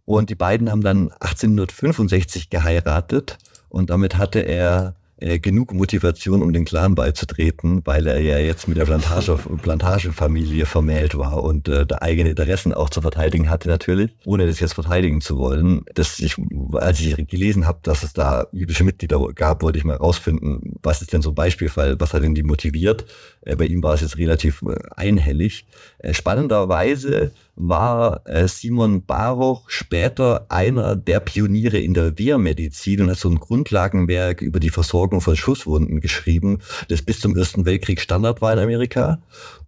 [0.05, 6.53] Und die beiden haben dann 1865 geheiratet und damit hatte er äh, genug Motivation, um
[6.53, 11.87] den Clan beizutreten, weil er ja jetzt mit der Plantage, Plantagefamilie vermählt war und äh,
[11.87, 15.87] da eigene Interessen auch zu verteidigen hatte natürlich, ohne das jetzt verteidigen zu wollen.
[15.95, 16.37] Das ich,
[16.75, 21.01] als ich gelesen habe, dass es da jüdische Mitglieder gab, wollte ich mal rausfinden, was
[21.01, 23.07] ist denn so ein Beispielfall, was hat denn die motiviert?
[23.41, 25.65] Äh, bei ihm war es jetzt relativ äh, einhellig.
[26.01, 33.19] Äh, spannenderweise war äh, Simon Baruch später einer der Pioniere in der Wehrmedizin und hat
[33.19, 38.41] so ein Grundlagenwerk über die Versorgung von Schusswunden geschrieben, das bis zum Ersten Weltkrieg Standard
[38.41, 39.23] war in Amerika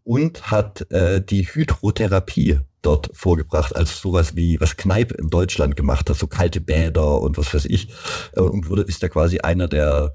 [0.05, 6.09] und hat äh, die Hydrotherapie dort vorgebracht als sowas wie was Kneipp in Deutschland gemacht
[6.09, 7.89] hat, so kalte Bäder und was weiß ich
[8.37, 10.15] äh, und wurde ist da quasi einer der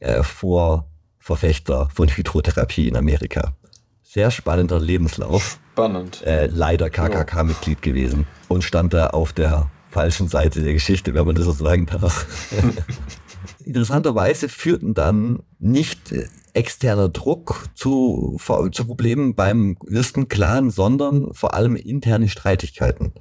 [0.00, 3.54] äh, Vorverfechter von Hydrotherapie in Amerika.
[4.02, 5.58] Sehr spannender Lebenslauf.
[5.72, 6.22] Spannend.
[6.26, 11.34] Äh, leider KKK-Mitglied gewesen und stand da auf der falschen Seite der Geschichte, wenn man
[11.34, 12.26] das so sagen darf.
[13.68, 18.38] Interessanterweise führten dann nicht äh, externer Druck zu,
[18.72, 23.12] zu Problemen beim ersten Clan, sondern vor allem interne Streitigkeiten,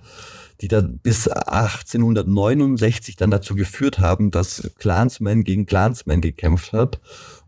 [0.61, 7.01] die dann bis 1869 dann dazu geführt haben, dass Clansmen gegen Clansmen gekämpft hat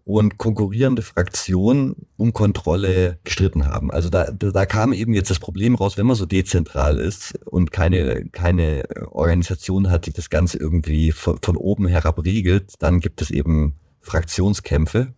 [0.09, 3.91] und konkurrierende Fraktionen um Kontrolle gestritten haben.
[3.91, 7.71] Also da, da kam eben jetzt das Problem raus, wenn man so dezentral ist und
[7.71, 13.21] keine, keine Organisation hat, die das Ganze irgendwie von, von oben herab regelt, dann gibt
[13.21, 15.13] es eben Fraktionskämpfe.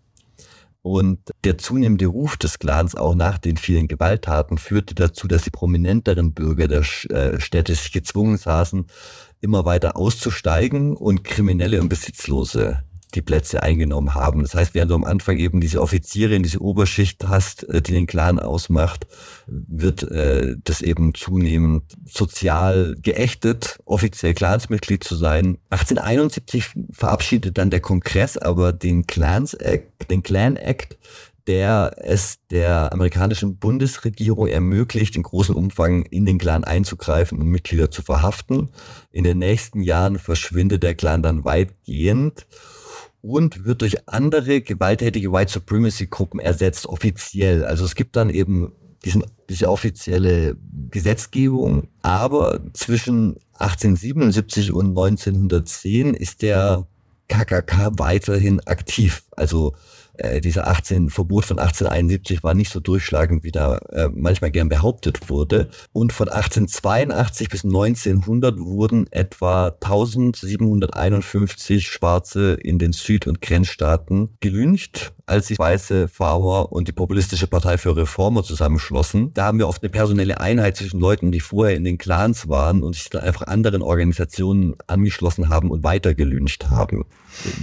[0.81, 5.51] Und der zunehmende Ruf des Clans auch nach den vielen Gewalttaten führte dazu, dass die
[5.51, 8.87] prominenteren Bürger der äh, Städte sich gezwungen saßen,
[9.39, 14.41] immer weiter auszusteigen und Kriminelle und Besitzlose die Plätze eingenommen haben.
[14.41, 17.93] Das heißt, während du am Anfang eben diese Offiziere in diese Oberschicht hast, äh, die
[17.93, 19.07] den Clan ausmacht,
[19.47, 25.57] wird äh, das eben zunehmend sozial geächtet, offiziell Clansmitglied zu sein.
[25.69, 30.97] 1871 verabschiedet dann der Kongress aber den Clans Act, den Clan Act,
[31.47, 37.89] der es der amerikanischen Bundesregierung ermöglicht, in großem Umfang in den Clan einzugreifen und Mitglieder
[37.89, 38.69] zu verhaften.
[39.11, 42.45] In den nächsten Jahren verschwindet der Clan dann weitgehend
[43.21, 47.63] und wird durch andere gewalttätige White Supremacy Gruppen ersetzt, offiziell.
[47.63, 48.73] Also es gibt dann eben
[49.05, 50.57] diesen, diese offizielle
[50.89, 56.87] Gesetzgebung, aber zwischen 1877 und 1910 ist der
[57.27, 59.23] KKK weiterhin aktiv.
[59.31, 59.73] Also
[60.23, 64.69] äh, dieser 18, Verbot von 1871 war nicht so durchschlagend, wie da äh, manchmal gern
[64.69, 65.69] behauptet wurde.
[65.93, 75.13] Und von 1882 bis 1900 wurden etwa 1751 Schwarze in den Süd- und Grenzstaaten gelüncht,
[75.31, 79.33] als sich weiße Farmer und die Populistische Partei für Reformer zusammenschlossen.
[79.33, 82.83] Da haben wir oft eine personelle Einheit zwischen Leuten, die vorher in den Clans waren
[82.83, 87.05] und sich dann einfach anderen Organisationen angeschlossen haben und weiter gelüncht haben.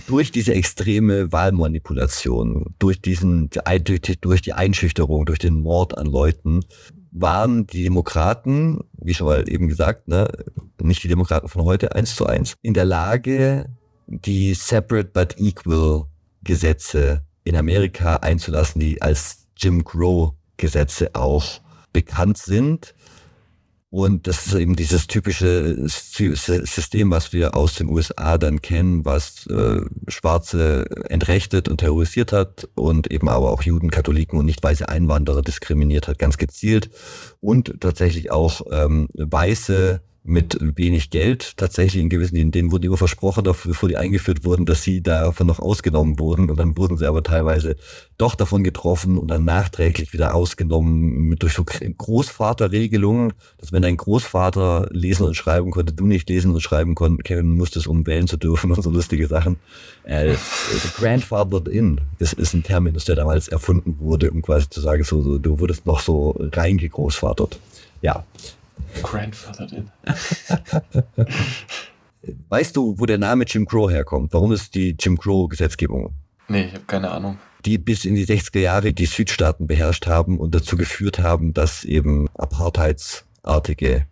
[0.07, 6.07] Durch diese extreme Wahlmanipulation, durch diesen, durch die, durch die Einschüchterung, durch den Mord an
[6.07, 6.65] Leuten,
[7.11, 10.29] waren die Demokraten, wie schon mal eben gesagt, ne,
[10.81, 13.67] nicht die Demokraten von heute eins zu eins, in der Lage,
[14.07, 16.07] die Separate but Equal
[16.43, 21.61] Gesetze in Amerika einzulassen, die als Jim Crow Gesetze auch
[21.93, 22.95] bekannt sind.
[23.91, 29.47] Und das ist eben dieses typische System, was wir aus den USA dann kennen, was
[29.47, 34.87] äh, Schwarze entrechtet und terrorisiert hat und eben aber auch Juden, Katholiken und nicht weiße
[34.87, 36.91] Einwanderer diskriminiert hat, ganz gezielt.
[37.41, 43.45] Und tatsächlich auch ähm, Weiße mit wenig Geld tatsächlich in gewissen, denen wurden immer versprochen,
[43.45, 47.23] bevor die eingeführt wurden, dass sie davon noch ausgenommen wurden und dann wurden sie aber
[47.23, 47.77] teilweise
[48.19, 54.89] doch davon getroffen und dann nachträglich wieder ausgenommen durch so Großvaterregelungen, dass wenn dein Großvater
[54.91, 58.71] lesen und schreiben konnte, du nicht lesen und schreiben können musstest, um wählen zu dürfen
[58.73, 59.57] und so lustige Sachen.
[60.05, 60.35] Äh,
[60.97, 65.23] grandfathered in, das ist ein Terminus, der damals erfunden wurde, um quasi zu sagen, so,
[65.23, 67.59] so du wurdest noch so reingegroßvatert.
[68.01, 68.25] Ja,
[69.03, 69.91] Grandfathered in.
[72.49, 74.33] weißt du, wo der Name Jim Crow herkommt?
[74.33, 76.15] Warum ist die Jim Crow-Gesetzgebung?
[76.49, 77.39] Nee, ich habe keine Ahnung.
[77.65, 81.85] Die bis in die 60er Jahre die Südstaaten beherrscht haben und dazu geführt haben, dass
[81.85, 84.07] eben apartheidsartige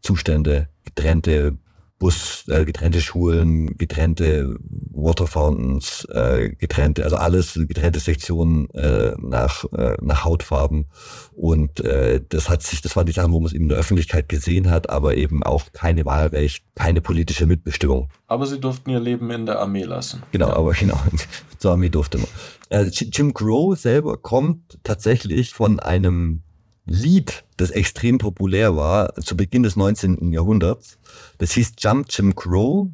[0.00, 1.56] Zustände, getrennte
[1.98, 4.56] Bus, äh, getrennte Schulen, getrennte
[4.90, 10.86] Water Fountains, äh, getrennte, also alles getrennte Sektionen äh, nach, äh, nach Hautfarben.
[11.32, 13.78] Und äh, das hat sich, das waren die Sachen, wo man es eben in der
[13.78, 18.10] Öffentlichkeit gesehen hat, aber eben auch keine Wahlrecht, keine politische Mitbestimmung.
[18.26, 20.22] Aber sie durften ihr Leben in der Armee lassen.
[20.32, 20.56] Genau, ja.
[20.56, 20.98] aber genau,
[21.58, 22.28] zur Armee durfte man.
[22.68, 26.42] Äh, Jim Crow selber kommt tatsächlich von einem
[26.86, 30.32] Lied, das extrem populär war zu Beginn des 19.
[30.32, 30.98] Jahrhunderts.
[31.38, 32.88] Das hieß Jump Jim Crow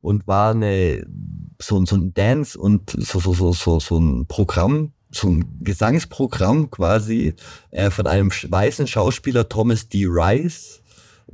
[0.00, 1.06] und war eine,
[1.60, 6.70] so, so ein Dance und so, so, so, so, so ein Programm, so ein Gesangsprogramm
[6.70, 7.34] quasi
[7.70, 10.06] äh, von einem weißen Schauspieler Thomas D.
[10.06, 10.82] Rice,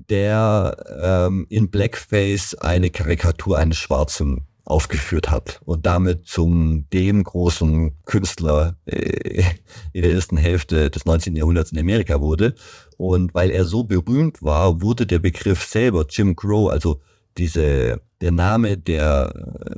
[0.08, 7.96] der ähm, in Blackface eine Karikatur eines Schwarzen aufgeführt hat und damit zum dem großen
[8.06, 9.44] Künstler äh,
[9.92, 11.36] in der ersten Hälfte des 19.
[11.36, 12.54] Jahrhunderts in Amerika wurde.
[12.96, 17.00] Und weil er so berühmt war, wurde der Begriff selber Jim Crow, also
[17.36, 19.32] diese der Name der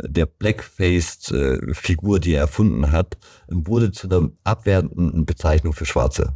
[0.06, 3.16] der Blackfaced-Figur, die er erfunden hat,
[3.48, 6.34] wurde zu einer abwertenden Bezeichnung für Schwarze.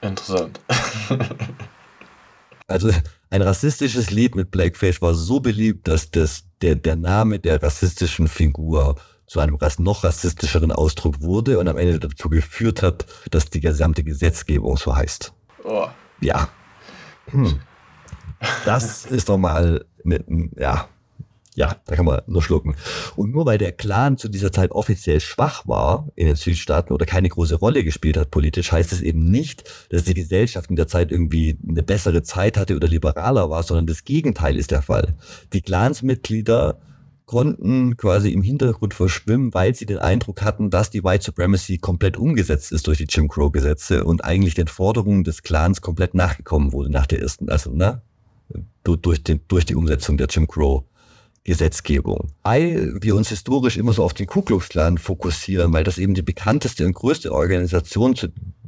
[0.00, 0.60] Interessant.
[2.66, 2.90] also
[3.28, 8.28] ein rassistisches Lied mit Blackface war so beliebt, dass das der, der Name der rassistischen
[8.28, 8.96] Figur
[9.26, 14.02] zu einem noch rassistischeren Ausdruck wurde und am Ende dazu geführt hat, dass die gesamte
[14.02, 15.32] Gesetzgebung so heißt.
[15.62, 15.86] Oh.
[16.20, 16.48] Ja.
[17.26, 17.60] Hm.
[18.64, 19.84] Das ist doch mal,
[20.56, 20.88] ja,
[21.56, 22.76] ja, da kann man nur schlucken.
[23.16, 27.06] Und nur weil der Clan zu dieser Zeit offiziell schwach war in den Südstaaten oder
[27.06, 30.86] keine große Rolle gespielt hat politisch, heißt es eben nicht, dass die Gesellschaft in der
[30.86, 35.16] Zeit irgendwie eine bessere Zeit hatte oder liberaler war, sondern das Gegenteil ist der Fall.
[35.52, 36.78] Die Clansmitglieder
[37.26, 42.16] konnten quasi im Hintergrund verschwimmen, weil sie den Eindruck hatten, dass die White Supremacy komplett
[42.16, 46.72] umgesetzt ist durch die Jim Crow Gesetze und eigentlich den Forderungen des Clans komplett nachgekommen
[46.72, 48.02] wurde nach der ersten, also ne,
[48.82, 50.84] durch, den, durch die Umsetzung der Jim Crow
[51.50, 52.28] Gesetzgebung.
[52.44, 56.14] Weil wir uns historisch immer so auf den Ku Klux Klan fokussieren, weil das eben
[56.14, 58.14] die bekannteste und größte Organisation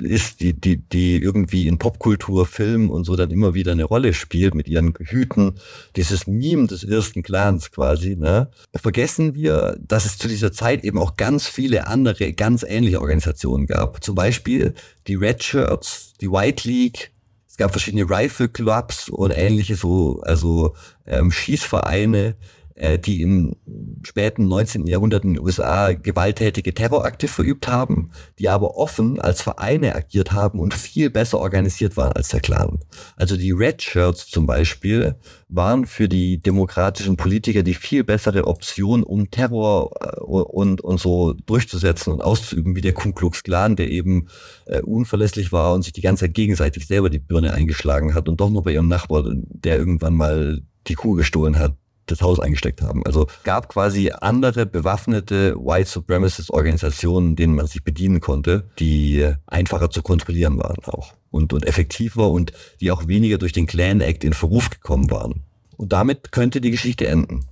[0.00, 4.12] ist, die, die, die irgendwie in Popkultur, Film und so dann immer wieder eine Rolle
[4.14, 5.60] spielt mit ihren Hüten,
[5.94, 8.50] dieses Meme des ersten Clans quasi, ne?
[8.74, 13.66] Vergessen wir, dass es zu dieser Zeit eben auch ganz viele andere, ganz ähnliche Organisationen
[13.66, 14.02] gab.
[14.02, 14.74] Zum Beispiel
[15.06, 17.12] die Red Shirts, die White League,
[17.52, 20.74] es gab verschiedene Rifle Clubs und ähnliche so, also
[21.06, 22.34] ähm, Schießvereine,
[22.74, 23.56] äh, die im
[24.02, 24.86] späten 19.
[24.86, 30.58] Jahrhundert in den USA gewalttätige Terrorakte verübt haben, die aber offen als Vereine agiert haben
[30.58, 32.78] und viel besser organisiert waren als der Clan.
[33.16, 35.16] Also die Red Shirts zum Beispiel
[35.48, 41.34] waren für die demokratischen Politiker die viel bessere Option, um Terror äh, und, und so
[41.46, 44.28] durchzusetzen und auszuüben, wie der Ku Klux Klan, der eben
[44.66, 48.40] äh, unverlässlich war und sich die ganze Zeit gegenseitig selber die Birne eingeschlagen hat und
[48.40, 51.76] doch nur bei ihrem Nachbar, der irgendwann mal die Kuh gestohlen hat,
[52.12, 53.04] das Haus eingesteckt haben.
[53.06, 59.90] Also gab quasi andere bewaffnete White Supremacist Organisationen, denen man sich bedienen konnte, die einfacher
[59.90, 64.24] zu kontrollieren waren auch und, und effektiver und die auch weniger durch den Clan Act
[64.24, 65.42] in Verruf gekommen waren.
[65.76, 67.46] Und damit könnte die Geschichte enden.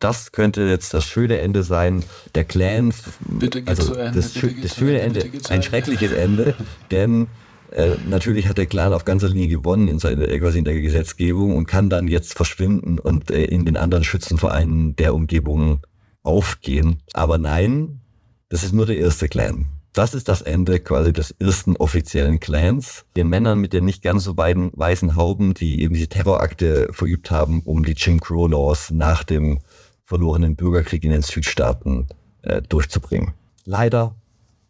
[0.00, 2.02] Das könnte jetzt das schöne Ende sein.
[2.34, 2.92] Der Clan,
[3.26, 6.54] bitte also das, das schöne Ende, ein schreckliches Ende,
[6.90, 7.28] denn
[7.74, 11.56] äh, natürlich hat der Clan auf ganzer Linie gewonnen in, seiner, quasi in der Gesetzgebung
[11.56, 15.80] und kann dann jetzt verschwinden und äh, in den anderen Schützenvereinen der Umgebung
[16.22, 17.02] aufgehen.
[17.12, 18.00] Aber nein,
[18.48, 19.66] das ist nur der erste Clan.
[19.92, 23.06] Das ist das Ende quasi des ersten offiziellen Clans.
[23.16, 27.32] Den Männern mit den nicht ganz so beiden weißen Hauben, die eben diese Terrorakte verübt
[27.32, 29.58] haben, um die Jim Crow Laws nach dem
[30.04, 32.06] verlorenen Bürgerkrieg in den Südstaaten
[32.42, 33.34] äh, durchzubringen.
[33.64, 34.14] Leider,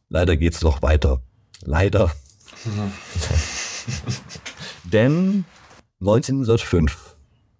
[0.09, 1.21] leider geht's noch weiter.
[1.63, 2.11] Leider
[4.85, 5.45] Denn
[6.01, 7.17] 1905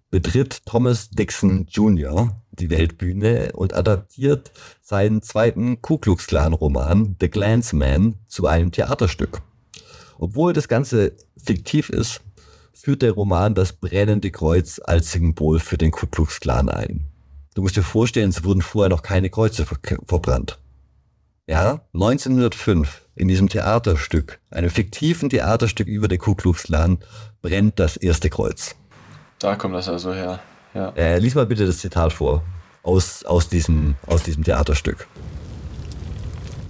[0.09, 2.41] betritt Thomas Dixon Jr.
[2.51, 9.41] die Weltbühne und adaptiert seinen zweiten Ku Klux Klan Roman The Clansman zu einem Theaterstück.
[10.17, 12.21] Obwohl das Ganze fiktiv ist,
[12.73, 17.07] führt der Roman das brennende Kreuz als Symbol für den Ku Klux Klan ein.
[17.53, 20.59] Du musst dir vorstellen, es wurden vorher noch keine Kreuze verbrannt.
[21.47, 26.97] Ja, 1905 in diesem Theaterstück, einem fiktiven Theaterstück über den Ku Klux Klan,
[27.43, 28.75] brennt das erste Kreuz.
[29.37, 30.39] Da kommt das also her.
[30.73, 30.89] Ja.
[30.95, 32.43] Äh, lies mal bitte das Zitat vor
[32.81, 35.07] aus, aus, diesem, aus diesem Theaterstück.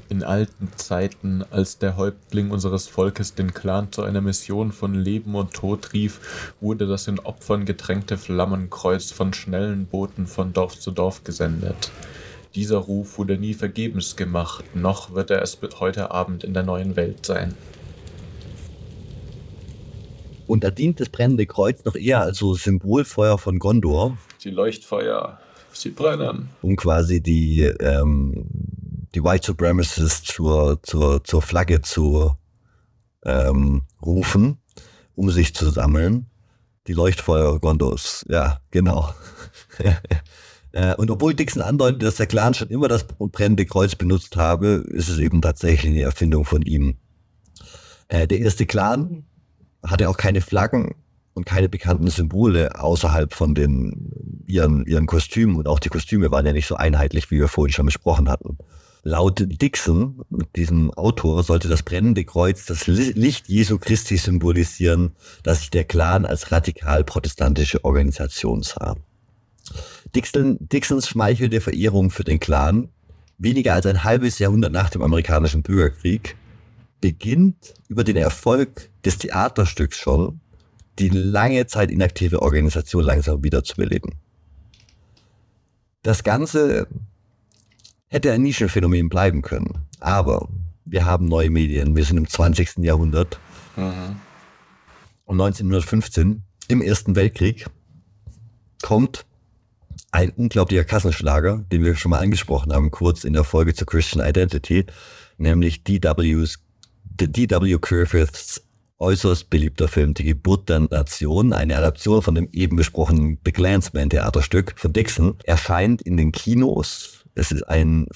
[0.10, 5.36] In alten Zeiten, als der Häuptling unseres Volkes den Clan zu einer Mission von Leben
[5.36, 10.92] und Tod rief, wurde das in Opfern getränkte Flammenkreuz von schnellen Booten von Dorf zu
[10.92, 11.92] Dorf gesendet.
[12.56, 16.96] Dieser Ruf wurde nie vergebens gemacht, noch wird er es heute Abend in der neuen
[16.96, 17.54] Welt sein.
[20.48, 24.18] Und da dient das brennende Kreuz noch eher als so Symbolfeuer von Gondor.
[24.41, 25.38] Die Leuchtfeuer,
[25.74, 26.50] sie brennen.
[26.62, 28.48] Um quasi die, ähm,
[29.13, 32.38] die White Supremacists zur, zur, zur Flagge zu
[33.26, 34.60] ähm, rufen,
[35.15, 36.28] um sich zu sammeln.
[36.88, 39.13] Die Leuchtfeuer Gondors, ja, genau.
[40.76, 44.84] Äh, und obwohl Dixon andeutet, dass der Clan schon immer das brennende Kreuz benutzt habe,
[44.90, 46.98] ist es eben tatsächlich eine Erfindung von ihm.
[48.10, 49.24] Äh, der erste Clan
[49.82, 50.96] hatte auch keine Flaggen
[51.34, 56.46] und keine bekannten Symbole außerhalb von den ihren, ihren Kostümen und auch die Kostüme waren
[56.46, 58.58] ja nicht so einheitlich, wie wir vorhin schon besprochen hatten.
[59.02, 60.24] Laut Dixon,
[60.58, 66.26] diesem Autor, sollte das brennende Kreuz das Licht Jesu Christi symbolisieren, das sich der Clan
[66.26, 68.95] als radikal protestantische Organisation sah.
[70.16, 72.89] Dixon, Dixons schmeichelte Verehrung für den Clan,
[73.38, 76.36] weniger als ein halbes Jahrhundert nach dem amerikanischen Bürgerkrieg,
[77.01, 80.39] beginnt über den Erfolg des Theaterstücks schon
[80.99, 84.13] die lange Zeit inaktive Organisation langsam wieder zu beleben.
[86.01, 86.88] Das Ganze
[88.07, 89.86] hätte ein Nischenphänomen bleiben können.
[89.99, 90.47] Aber
[90.86, 91.95] wir haben neue Medien.
[91.95, 92.78] Wir sind im 20.
[92.78, 93.39] Jahrhundert.
[93.76, 94.16] Mhm.
[95.26, 97.66] Und 1915, im Ersten Weltkrieg,
[98.82, 99.26] kommt
[100.16, 104.26] ein unglaublicher Kassenschlager, den wir schon mal angesprochen haben, kurz in der Folge zur Christian
[104.26, 104.86] Identity,
[105.38, 106.59] nämlich DW's,
[107.03, 107.78] D.W.
[107.82, 108.61] Griffiths
[108.97, 114.09] äußerst beliebter Film Die Geburt der Nation, eine Adaption von dem eben besprochenen The Glansman
[114.09, 118.08] Theaterstück von Dixon, erscheint in den Kinos es ist ein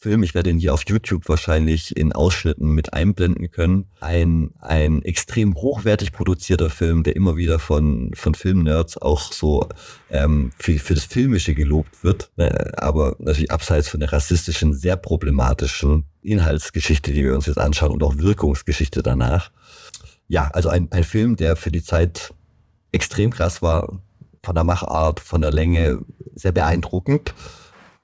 [0.00, 3.86] Film, ich werde ihn hier auf YouTube wahrscheinlich in Ausschnitten mit einblenden können.
[4.00, 9.68] Ein, ein extrem hochwertig produzierter Film, der immer wieder von, von Filmnerds auch so
[10.10, 14.96] ähm, für, für das Filmische gelobt wird, äh, aber natürlich abseits von der rassistischen, sehr
[14.96, 19.52] problematischen Inhaltsgeschichte, die wir uns jetzt anschauen und auch Wirkungsgeschichte danach.
[20.26, 22.34] Ja, also ein, ein Film, der für die Zeit
[22.90, 24.00] extrem krass war,
[24.42, 26.00] von der Machart, von der Länge,
[26.34, 27.34] sehr beeindruckend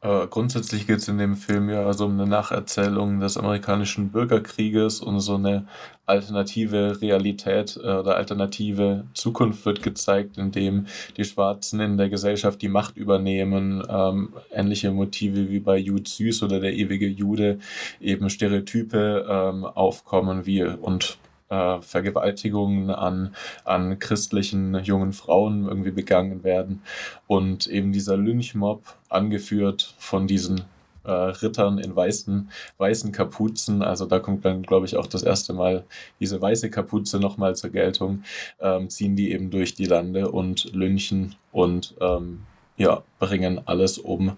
[0.03, 5.01] äh, grundsätzlich geht es in dem Film ja also um eine Nacherzählung des amerikanischen Bürgerkrieges
[5.01, 5.67] und so eine
[6.07, 10.87] alternative Realität äh, oder alternative Zukunft wird gezeigt, in dem
[11.19, 16.45] die Schwarzen in der Gesellschaft die Macht übernehmen, ähm, ähnliche Motive wie bei Jude Süß
[16.45, 17.59] oder der ewige Jude,
[18.01, 21.19] eben Stereotype ähm, aufkommen wie und
[21.51, 23.35] äh, Vergewaltigungen an,
[23.65, 26.83] an christlichen jungen Frauen irgendwie begangen werden.
[27.27, 30.63] Und eben dieser Lynchmob, angeführt von diesen
[31.05, 35.53] äh, Rittern in weißen, weißen Kapuzen, also da kommt dann, glaube ich, auch das erste
[35.53, 35.85] Mal
[36.21, 38.23] diese weiße Kapuze nochmal zur Geltung,
[38.61, 42.43] ähm, ziehen die eben durch die Lande und lynchen und ähm,
[42.77, 44.37] ja, bringen alles um,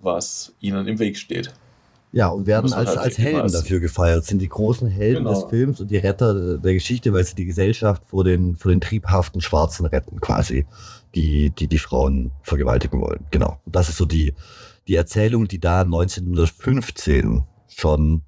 [0.00, 1.52] was ihnen im Weg steht.
[2.12, 5.40] Ja, und werden als, halt als Helden dafür gefeiert, sind die großen Helden genau.
[5.40, 8.82] des Films und die Retter der Geschichte, weil sie die Gesellschaft vor den, vor den
[8.82, 10.66] triebhaften Schwarzen retten, quasi,
[11.14, 13.24] die, die die Frauen vergewaltigen wollen.
[13.30, 13.58] Genau.
[13.64, 14.34] Und das ist so die,
[14.88, 18.22] die Erzählung, die da 1915 schon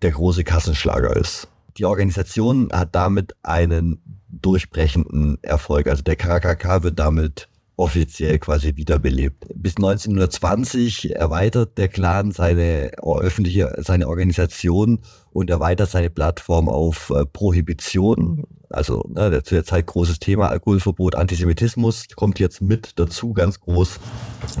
[0.00, 1.48] der große Kassenschlager ist.
[1.76, 5.86] Die Organisation hat damit einen durchbrechenden Erfolg.
[5.86, 9.46] Also der KKK wird damit offiziell quasi wiederbelebt.
[9.54, 15.00] Bis 1920 erweitert der Clan seine öffentliche, seine Organisation
[15.32, 18.44] und erweitert seine Plattform auf äh, Prohibition.
[18.68, 24.00] Also ne, zu der Zeit großes Thema Alkoholverbot, Antisemitismus kommt jetzt mit dazu, ganz groß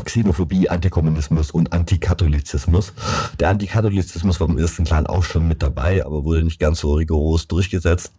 [0.04, 2.92] Xenophobie, Antikommunismus und Antikatholizismus.
[3.40, 6.94] Der Antikatholizismus war im ersten Clan auch schon mit dabei, aber wurde nicht ganz so
[6.94, 8.12] rigoros durchgesetzt.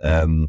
[0.00, 0.48] Ähm,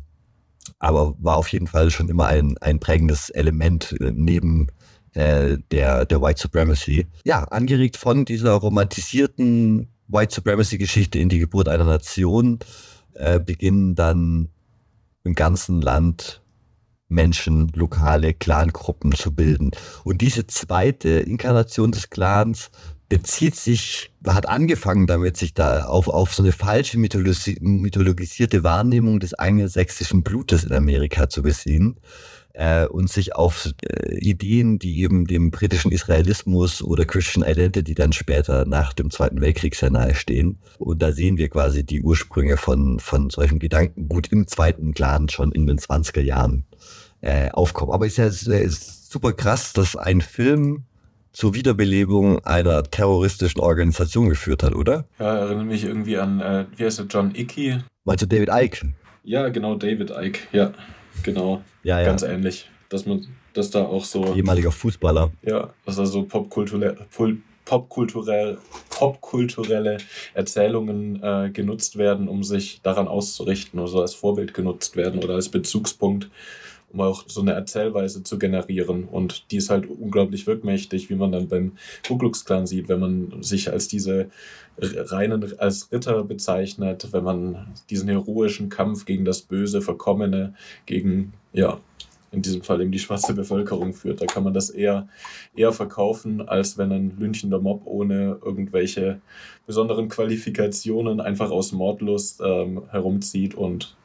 [0.79, 4.67] aber war auf jeden Fall schon immer ein, ein prägendes Element äh, neben
[5.13, 7.07] äh, der, der White Supremacy.
[7.23, 12.59] Ja, angeregt von dieser romantisierten White Supremacy-Geschichte in die Geburt einer Nation
[13.13, 14.49] äh, beginnen dann
[15.23, 16.41] im ganzen Land
[17.07, 19.71] Menschen, lokale Clangruppen zu bilden.
[20.03, 22.71] Und diese zweite Inkarnation des Clans
[23.09, 29.19] bezieht sich, hat angefangen damit, sich da auf, auf so eine falsche mythologi mythologisierte Wahrnehmung
[29.19, 31.97] des angelsächsischen Blutes in Amerika zu beziehen
[32.53, 38.13] äh, und sich auf äh, Ideen, die eben dem britischen Israelismus oder Christian Identity dann
[38.13, 40.57] später nach dem Zweiten Weltkrieg sehr nahe stehen.
[40.79, 45.51] Und da sehen wir quasi die Ursprünge von, von solchen Gedankengut im zweiten Clan schon
[45.51, 46.65] in den 20er Jahren
[47.21, 47.91] äh, aufkommen.
[47.91, 50.85] Aber ist ja ist super krass, dass ein Film
[51.35, 55.05] zur Wiederbelebung einer terroristischen Organisation geführt hat, oder?
[55.19, 57.79] Ja, erinnere mich irgendwie an, äh, wie heißt der, John Icky?
[58.05, 58.93] Meinst du David Icke?
[59.23, 60.71] Ja, genau, David Icke, ja,
[61.23, 61.61] genau.
[61.83, 62.05] Ja, ja.
[62.05, 62.69] Ganz ähnlich.
[62.87, 64.33] Dass man, dass da auch so.
[64.33, 65.31] Ehemaliger Fußballer.
[65.41, 66.95] Ja, dass da so popkulturell,
[67.65, 68.57] popkulturell,
[68.89, 69.97] popkulturelle
[70.35, 75.33] Erzählungen äh, genutzt werden, um sich daran auszurichten oder so als Vorbild genutzt werden oder
[75.33, 76.29] als Bezugspunkt
[76.95, 79.03] um auch so eine Erzählweise zu generieren.
[79.03, 81.73] Und die ist halt unglaublich wirkmächtig, wie man dann beim
[82.07, 84.29] Ku Klux Klan sieht, wenn man sich als diese
[84.77, 90.53] reinen, als Ritter bezeichnet, wenn man diesen heroischen Kampf gegen das Böse, Verkommene,
[90.85, 91.79] gegen, ja,
[92.31, 94.21] in diesem Fall eben die schwarze Bevölkerung führt.
[94.21, 95.07] Da kann man das eher,
[95.55, 99.21] eher verkaufen, als wenn ein lynchender Mob ohne irgendwelche
[99.65, 103.95] besonderen Qualifikationen einfach aus Mordlust ähm, herumzieht und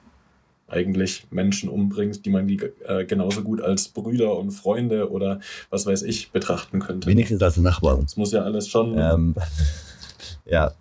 [0.70, 5.40] eigentlich Menschen umbringt, die man äh, genauso gut als Brüder und Freunde oder
[5.70, 7.08] was weiß ich betrachten könnte.
[7.08, 8.02] Wenigstens als Nachbarn.
[8.02, 8.96] Das muss ja alles schon.
[8.98, 9.34] Ähm,
[10.46, 10.72] ja.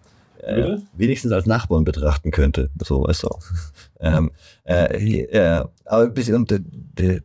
[0.42, 2.70] Äh, wenigstens als Nachbarn betrachten könnte.
[2.84, 3.30] So, weißt du.
[4.00, 4.32] ähm,
[4.64, 6.46] äh, äh, aber ein bisschen,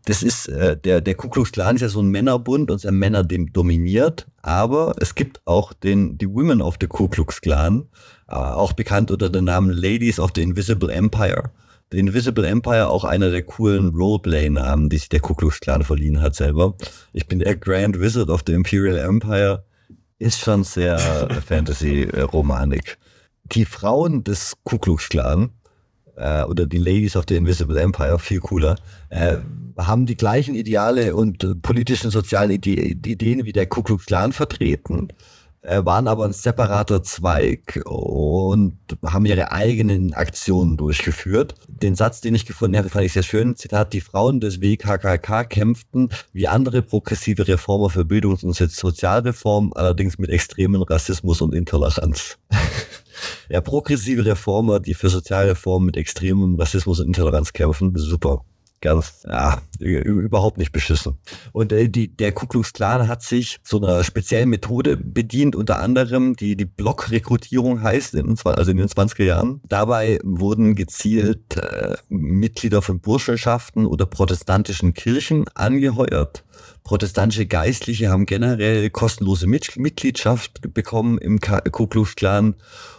[0.06, 2.98] das ist, äh, der, der Ku Klux Klan ist ja so ein Männerbund und sind
[2.98, 7.86] Männer dem dominiert, aber es gibt auch den, die Women of the Ku Klux Klan,
[8.28, 11.50] äh, auch bekannt unter dem Namen Ladies of the Invisible Empire.
[11.91, 16.20] The Invisible Empire auch einer der coolen Roleplay-Namen, die sich der Ku Klux Klan verliehen
[16.20, 16.74] hat selber.
[17.12, 19.64] Ich bin der Grand Wizard of the Imperial Empire.
[20.18, 20.99] Ist schon sehr
[21.47, 22.99] Fantasy-Romanik.
[23.53, 25.51] Die Frauen des Ku Klux Klan
[26.16, 28.76] äh, oder die Ladies of the Invisible Empire, viel cooler,
[29.11, 29.37] äh,
[29.76, 34.32] haben die gleichen Ideale und äh, politischen sozialen Ide Ideen wie der Ku Klux Klan
[34.32, 35.09] vertreten
[35.64, 41.54] waren aber ein separater Zweig und haben ihre eigenen Aktionen durchgeführt.
[41.68, 43.56] Den Satz, den ich gefunden habe, fand ich sehr schön.
[43.56, 50.18] Zitat, die Frauen des WKKK kämpften wie andere progressive Reformer für Bildungs- und Sozialreform, allerdings
[50.18, 52.38] mit extremen Rassismus und Intoleranz.
[53.48, 58.44] ja, progressive Reformer, die für Sozialreform mit extremem Rassismus und Intoleranz kämpfen, super
[58.85, 61.18] ganz, ja, überhaupt nicht beschissen.
[61.53, 65.80] Und äh, die, der Ku Klux Klan hat sich so einer speziellen Methode bedient, unter
[65.80, 69.62] anderem die, die Blockrekrutierung heißt, in, also in den 20er Jahren.
[69.68, 76.45] Dabei wurden gezielt äh, Mitglieder von Burschenschaften oder protestantischen Kirchen angeheuert.
[76.85, 82.55] Protestantische Geistliche haben generell kostenlose Mitgliedschaft bekommen im Ku Klux Klan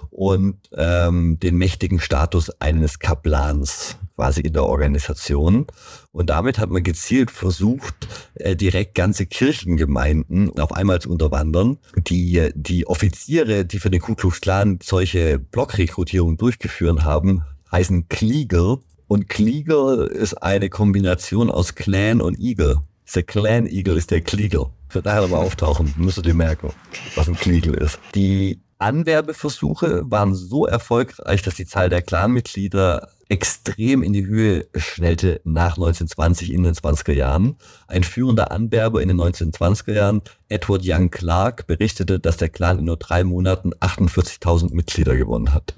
[0.10, 5.68] und ähm, den mächtigen Status eines Kaplans quasi in der Organisation.
[6.12, 11.78] Und damit hat man gezielt versucht, äh, direkt ganze Kirchengemeinden auf einmal zu unterwandern.
[11.98, 18.80] Die, die Offiziere, die für den Ku Klux Klan solche Blockrekrutierungen durchgeführt haben, heißen Klieger.
[19.08, 22.82] Und Klieger ist eine Kombination aus Clan und Eagle.
[23.14, 24.72] Der Clan Eagle ist der Klieger.
[24.90, 26.72] Wird daher aber auftauchen, müsstet ihr merken,
[27.16, 28.00] was ein Kliegel ist.
[28.16, 35.42] Die Anwerbeversuche waren so erfolgreich, dass die Zahl der Clanmitglieder extrem in die Höhe schnellte
[35.44, 37.56] nach 1920 in den 20er Jahren.
[37.88, 42.86] Ein führender Anwerber in den 1920er Jahren, Edward Young Clark, berichtete, dass der Clan in
[42.86, 45.74] nur drei Monaten 48.000 Mitglieder gewonnen hat.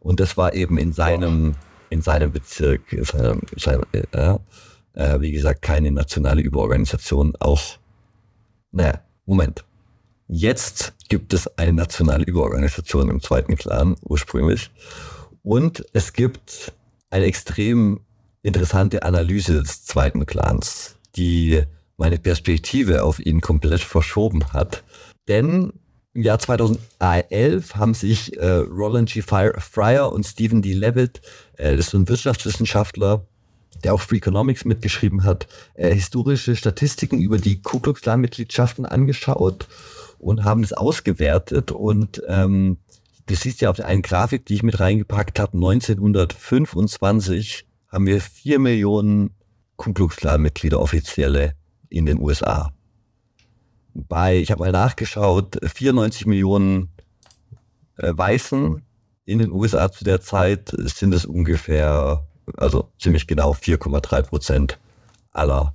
[0.00, 1.54] Und das war eben in seinem,
[1.90, 7.60] in seinem Bezirk, in seinem, in seinem, äh, wie gesagt, keine nationale Überorganisation, auch,
[8.72, 9.64] naja, Moment.
[10.32, 14.70] Jetzt gibt es eine nationale Überorganisation im zweiten Clan ursprünglich.
[15.42, 16.72] Und es gibt
[17.10, 18.00] eine extrem
[18.42, 21.62] interessante Analyse des zweiten Clans, die
[21.96, 24.84] meine Perspektive auf ihn komplett verschoben hat.
[25.28, 25.72] Denn
[26.12, 29.22] im Jahr 2011 haben sich äh, Roland G.
[29.22, 30.72] Fryer und Stephen D.
[30.72, 31.20] Levitt,
[31.56, 33.26] äh, das ist ein Wirtschaftswissenschaftler,
[33.84, 38.86] der auch Free Economics mitgeschrieben hat, äh, historische Statistiken über die Ku Klux Klan Mitgliedschaften
[38.86, 39.68] angeschaut
[40.18, 42.78] und haben es ausgewertet und ähm,
[43.26, 48.20] du siehst ja auf der einen Grafik, die ich mit reingepackt habe, 1925 haben wir
[48.20, 49.34] vier Millionen
[49.76, 51.54] Ku Klux Klan Mitglieder offizielle
[51.88, 52.72] in den USA.
[53.94, 56.90] Bei, ich habe mal nachgeschaut, 94 Millionen
[57.96, 58.82] äh, Weißen
[59.24, 64.78] in den USA zu der Zeit sind es ungefähr, also ziemlich genau 4,3 Prozent
[65.32, 65.74] aller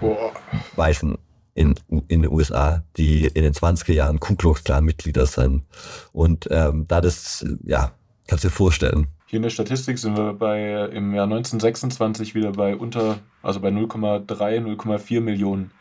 [0.00, 0.32] Boah.
[0.76, 1.18] Weißen
[1.58, 1.74] in,
[2.08, 5.64] in den USA, die in den 20er Jahren Ku Klux Klan Mitglieder sind.
[6.12, 7.92] Und ähm, da das, ja,
[8.26, 9.08] kannst du dir vorstellen.
[9.26, 13.68] Hier in der Statistik sind wir bei im Jahr 1926 wieder bei unter, also bei
[13.68, 15.72] 0,3, 0,4 Millionen.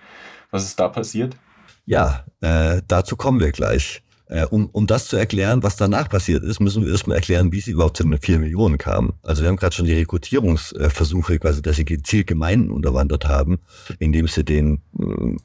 [0.51, 1.37] Was ist da passiert?
[1.85, 4.01] Ja, äh, dazu kommen wir gleich.
[4.29, 7.61] Äh, um, um das zu erklären, was danach passiert ist, müssen wir erstmal erklären, wie
[7.61, 9.13] sie überhaupt zu den 4 Millionen kamen.
[9.23, 13.59] Also wir haben gerade schon die Rekrutierungsversuche, quasi, dass sie gezielt Gemeinden unterwandert haben,
[13.99, 15.37] indem sie den äh,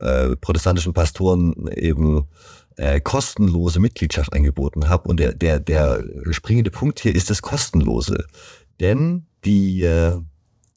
[0.00, 2.26] äh, protestantischen Pastoren eben
[2.76, 5.08] äh, kostenlose Mitgliedschaft angeboten habe.
[5.08, 8.26] Und der, der, der springende Punkt hier ist das Kostenlose.
[8.80, 10.18] Denn die, äh,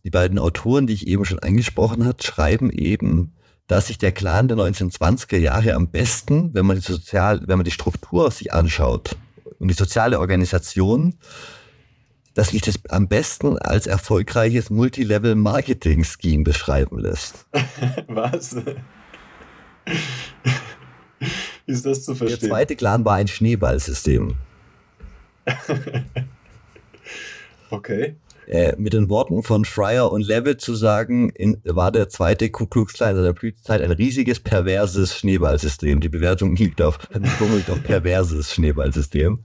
[0.03, 3.33] die beiden Autoren, die ich eben schon angesprochen hat, schreiben eben,
[3.67, 7.65] dass sich der Clan der 1920er Jahre am besten, wenn man die sozial, wenn man
[7.65, 9.15] die Struktur sich anschaut
[9.59, 11.15] und die soziale Organisation,
[12.33, 17.45] dass sich das am besten als erfolgreiches Multilevel-Marketing-Scheme beschreiben lässt.
[18.07, 18.55] Was?
[21.65, 22.39] Wie ist das zu verstehen?
[22.41, 24.35] Der zweite Clan war ein Schneeballsystem.
[27.69, 28.15] okay.
[28.47, 32.65] Äh, mit den Worten von Fryer und Levitt zu sagen, in, war der zweite Ku
[32.65, 36.01] Klux Klan in der Blütezeit ein riesiges, perverses Schneeballsystem.
[36.01, 39.39] Die Bewertung liegt auf, liegt auf perverses Schneeballsystem.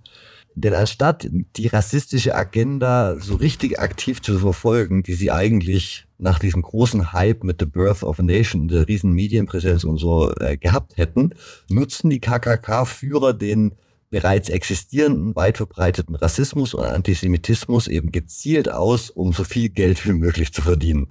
[0.56, 6.62] Denn anstatt die rassistische Agenda so richtig aktiv zu verfolgen, die sie eigentlich nach diesem
[6.62, 10.96] großen Hype mit The Birth of a Nation, der riesen Medienpräsenz und so äh, gehabt
[10.96, 11.34] hätten,
[11.68, 13.74] nutzen die KKK-Führer den
[14.08, 20.12] bereits existierenden, weit verbreiteten Rassismus und Antisemitismus eben gezielt aus, um so viel Geld wie
[20.12, 21.08] möglich zu verdienen.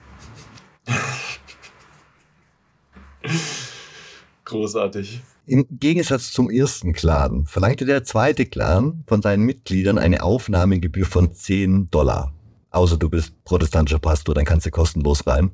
[4.46, 5.22] Großartig.
[5.48, 11.36] Im Gegensatz zum ersten Clan verlangte der zweite Clan von seinen Mitgliedern eine Aufnahmegebühr von
[11.36, 12.34] 10 Dollar.
[12.72, 15.52] Außer du bist protestantischer Pastor, dann kannst du kostenlos rein.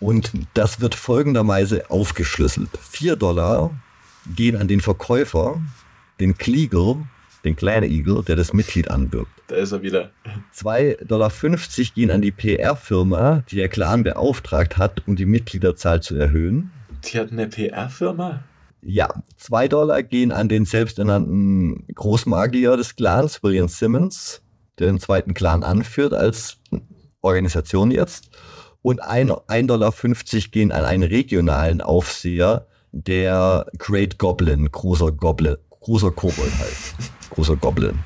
[0.00, 2.70] Und das wird folgenderweise aufgeschlüsselt.
[2.90, 3.70] 4 Dollar
[4.34, 5.62] gehen an den Verkäufer,
[6.18, 6.96] den Kliegel,
[7.44, 9.30] den kleinen Igel, der das Mitglied anwirbt.
[9.46, 10.10] Da ist er wieder.
[10.56, 11.30] 2,50 Dollar
[11.94, 16.72] gehen an die PR-Firma, die der Clan beauftragt hat, um die Mitgliederzahl zu erhöhen.
[17.04, 18.42] Die hat eine PR-Firma?
[18.80, 24.42] Ja, 2 Dollar gehen an den selbsternannten Großmagier des Clans, William Simmons,
[24.78, 26.58] der den zweiten Clan anführt als
[27.20, 28.30] Organisation jetzt.
[28.82, 29.92] Und 1,50 Dollar
[30.52, 36.94] gehen an einen regionalen Aufseher, der Great Goblin, großer Goblin, großer Kobold heißt.
[37.30, 37.98] Großer Goblin.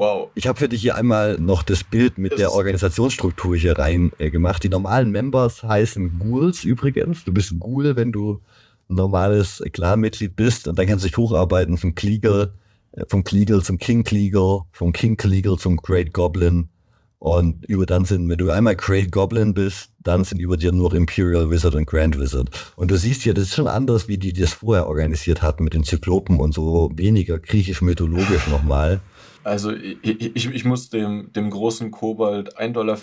[0.00, 0.30] Wow.
[0.34, 4.30] Ich habe für dich hier einmal noch das Bild mit der Organisationsstruktur hier rein äh,
[4.30, 4.64] gemacht.
[4.64, 7.24] Die normalen Members heißen Ghouls übrigens.
[7.24, 8.40] Du bist ein Ghoul, wenn du
[8.88, 12.54] ein normales Clan-Mitglied bist und dann kannst du dich hocharbeiten zum Kliegel,
[12.92, 16.70] äh, vom Kliegel zum King Kliegel, vom King Kliegel zum Great Goblin
[17.18, 20.94] und über dann sind, wenn du einmal Great Goblin bist, dann sind über dir nur
[20.94, 22.48] Imperial Wizard und Grand Wizard.
[22.74, 25.74] Und du siehst hier, das ist schon anders, wie die das vorher organisiert hatten mit
[25.74, 29.02] den Zyklopen und so weniger griechisch-mythologisch nochmal.
[29.42, 32.98] Also ich, ich, ich, muss dem, dem großen Kobold 1,50 Dollar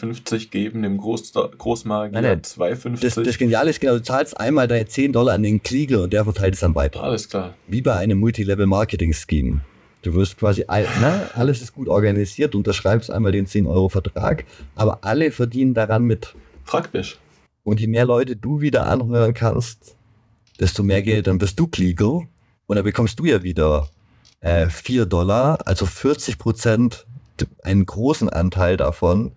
[0.52, 3.02] geben, dem Groß, Großmagier 2,50.
[3.02, 6.14] Das, das Geniale ist genau, du zahlst einmal deine 10 Dollar an den Kliegel und
[6.14, 7.02] der verteilt es dann weiter.
[7.02, 7.56] Alles klar.
[7.68, 9.62] Wie bei einem Multilevel-Marketing-Scheme.
[10.04, 15.74] Du wirst quasi, ne, alles ist gut organisiert, unterschreibst einmal den 10-Euro-Vertrag, aber alle verdienen
[15.74, 16.36] daran mit.
[16.66, 17.18] Praktisch.
[17.64, 19.96] Und je mehr Leute du wieder anhören kannst,
[20.60, 22.28] desto mehr Geld, dann bist du Kliegel
[22.68, 23.90] und dann bekommst du ja wieder
[24.42, 27.06] äh, 4 Dollar, also 40 Prozent,
[27.64, 29.32] einen großen Anteil davon,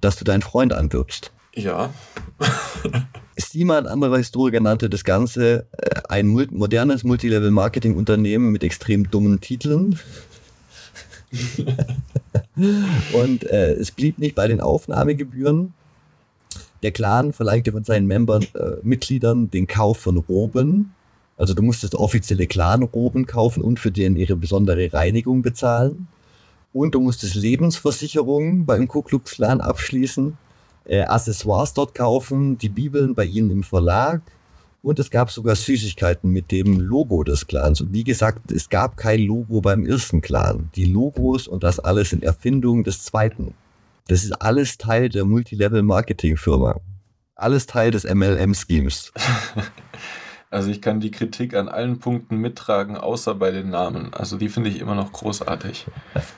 [0.00, 1.32] dass du deinen Freund anwirbst.
[1.54, 1.92] Ja.
[3.36, 9.98] Simon, anderer Historiker, nannte das Ganze äh, ein modernes Multilevel-Marketing-Unternehmen mit extrem dummen Titeln.
[13.12, 15.72] und äh, es blieb nicht bei den Aufnahmegebühren.
[16.82, 20.94] Der Clan verlangte von seinen Membern, äh, Mitgliedern den Kauf von Roben.
[21.36, 26.08] Also du musstest offizielle Clan-Roben kaufen und für den ihre besondere Reinigung bezahlen.
[26.72, 30.36] Und du musstest Lebensversicherungen beim Ku Klux Klan abschließen
[30.84, 34.22] äh, Accessoires dort kaufen, die Bibeln bei ihnen im Verlag.
[34.82, 37.80] Und es gab sogar Süßigkeiten mit dem Logo des Clans.
[37.80, 40.70] Und wie gesagt, es gab kein Logo beim ersten Clan.
[40.74, 43.54] Die Logos und das alles sind Erfindungen des zweiten.
[44.08, 46.80] Das ist alles Teil der Multilevel-Marketing-Firma.
[47.36, 49.12] Alles Teil des MLM-Schemes.
[50.52, 54.12] Also ich kann die Kritik an allen Punkten mittragen, außer bei den Namen.
[54.12, 55.86] Also die finde ich immer noch großartig.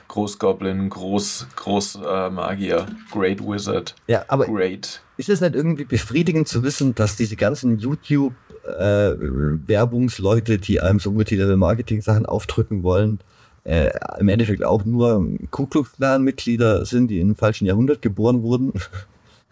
[0.07, 3.93] Großgoblin, Groß, Großmagier, äh, Great Wizard.
[4.07, 5.01] Ja, aber Great.
[5.17, 10.99] ist es nicht irgendwie befriedigend zu wissen, dass diese ganzen YouTube äh, Werbungsleute, die einem
[10.99, 13.19] so Multilevel-Marketing-Sachen aufdrücken wollen,
[13.65, 18.71] äh, im Endeffekt auch nur Ku Klux Klan-Mitglieder sind, die im falschen Jahrhundert geboren wurden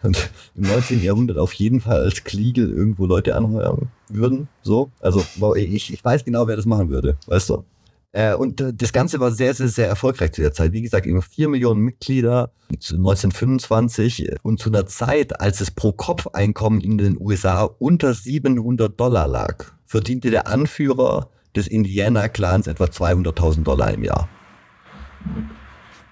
[0.04, 1.02] im 19.
[1.02, 4.48] Jahrhundert auf jeden Fall als Kliegel irgendwo Leute anheuern würden.
[4.62, 5.24] So, also
[5.56, 7.64] ich, ich weiß genau, wer das machen würde, weißt du.
[8.12, 10.72] Äh, und äh, das Ganze war sehr, sehr, sehr erfolgreich zu der Zeit.
[10.72, 16.96] Wie gesagt, über vier Millionen Mitglieder 1925 und zu einer Zeit, als das Pro-Kopf-Einkommen in
[16.96, 24.04] den USA unter 700 Dollar lag, verdiente der Anführer des Indiana-Clans etwa 200.000 Dollar im
[24.04, 24.28] Jahr.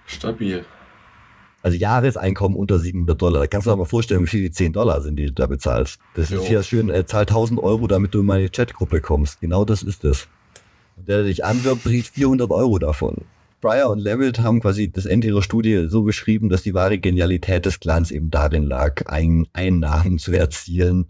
[0.07, 0.65] Stabil.
[1.63, 3.41] Also Jahreseinkommen unter 700 Dollar.
[3.41, 5.47] Da kannst du dir mal vorstellen, wie viel die 10 Dollar sind, die du da
[5.47, 6.01] bezahlst.
[6.15, 6.41] Das jo.
[6.41, 9.41] ist ja schön, äh, zahl 1000 Euro, damit du in meine Chatgruppe kommst.
[9.41, 10.27] Genau das ist es.
[10.97, 13.17] Und der, der dich anwirbt, kriegt 400 Euro davon.
[13.61, 17.65] Breyer und Levitt haben quasi das Ende ihrer Studie so beschrieben, dass die wahre Genialität
[17.65, 21.07] des Clans eben darin lag, ein Einnahmen zu erzielen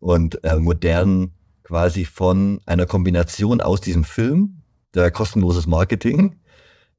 [0.00, 1.30] und äh, modern
[1.62, 4.62] quasi von einer Kombination aus diesem Film,
[4.96, 6.34] der kostenloses Marketing,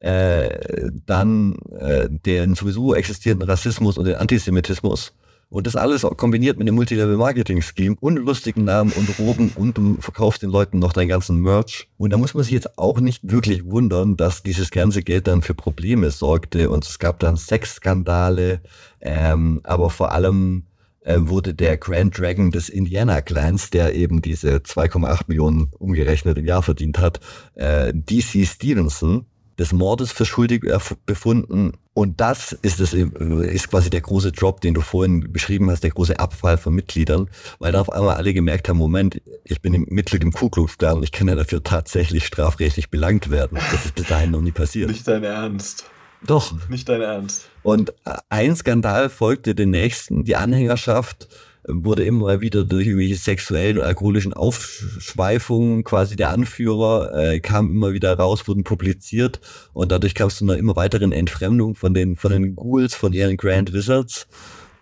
[0.04, 5.14] äh, dann äh, den sowieso existierenden Rassismus und den Antisemitismus.
[5.50, 10.42] Und das alles kombiniert mit dem Multilevel-Marketing-Scheme und lustigen Namen und Roben und du verkaufst
[10.42, 11.88] den Leuten noch deinen ganzen Merch.
[11.98, 15.42] Und da muss man sich jetzt auch nicht wirklich wundern, dass dieses ganze Geld dann
[15.42, 18.62] für Probleme sorgte und es gab dann Sexskandale,
[19.00, 20.64] ähm, aber vor allem
[21.02, 26.46] äh, wurde der Grand Dragon des Indiana Clans, der eben diese 2,8 Millionen umgerechnet im
[26.46, 27.20] Jahr verdient hat,
[27.54, 29.28] äh, DC Stevenson,
[29.60, 30.64] des Mordes für schuldig
[31.06, 31.74] befunden.
[31.94, 35.92] Und das ist, das ist quasi der große Drop, den du vorhin beschrieben hast, der
[35.92, 37.30] große Abfall von Mitgliedern,
[37.60, 40.98] weil da auf einmal alle gemerkt haben, Moment, ich bin Mitglied im Ku Klux Klan
[40.98, 43.60] und ich kann ja dafür tatsächlich strafrechtlich belangt werden.
[43.72, 44.90] Das ist bis dahin noch nie passiert.
[44.90, 45.86] Nicht dein Ernst.
[46.26, 46.54] Doch.
[46.70, 47.50] Nicht dein Ernst.
[47.64, 47.94] Und
[48.30, 50.24] ein Skandal folgte den nächsten.
[50.24, 51.28] Die Anhängerschaft
[51.68, 57.94] wurde immer wieder durch irgendwelche sexuellen und alkoholischen Aufschweifungen quasi der Anführer, äh, kam immer
[57.94, 59.40] wieder raus, wurden publiziert
[59.74, 63.14] und dadurch kam es zu einer immer weiteren Entfremdung von den, von den Ghouls, von
[63.14, 64.28] ihren Grand Wizards.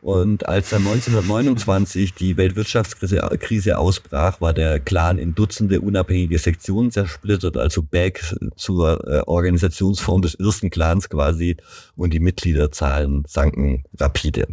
[0.02, 6.90] Und als dann 1929 die Weltwirtschaftskrise Krise ausbrach, war der Clan in Dutzende unabhängige Sektionen
[6.90, 11.58] zersplittert, also back zur äh, Organisationsform des ersten Clans quasi.
[11.96, 14.48] Und die Mitgliederzahlen sanken rapide.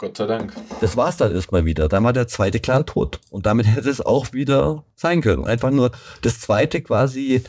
[0.00, 0.54] Gott sei Dank.
[0.80, 1.86] Das war's dann erstmal wieder.
[1.86, 3.20] Dann war der zweite Clan tot.
[3.28, 5.44] Und damit hätte es auch wieder sein können.
[5.44, 5.90] Einfach nur
[6.22, 7.42] das zweite quasi,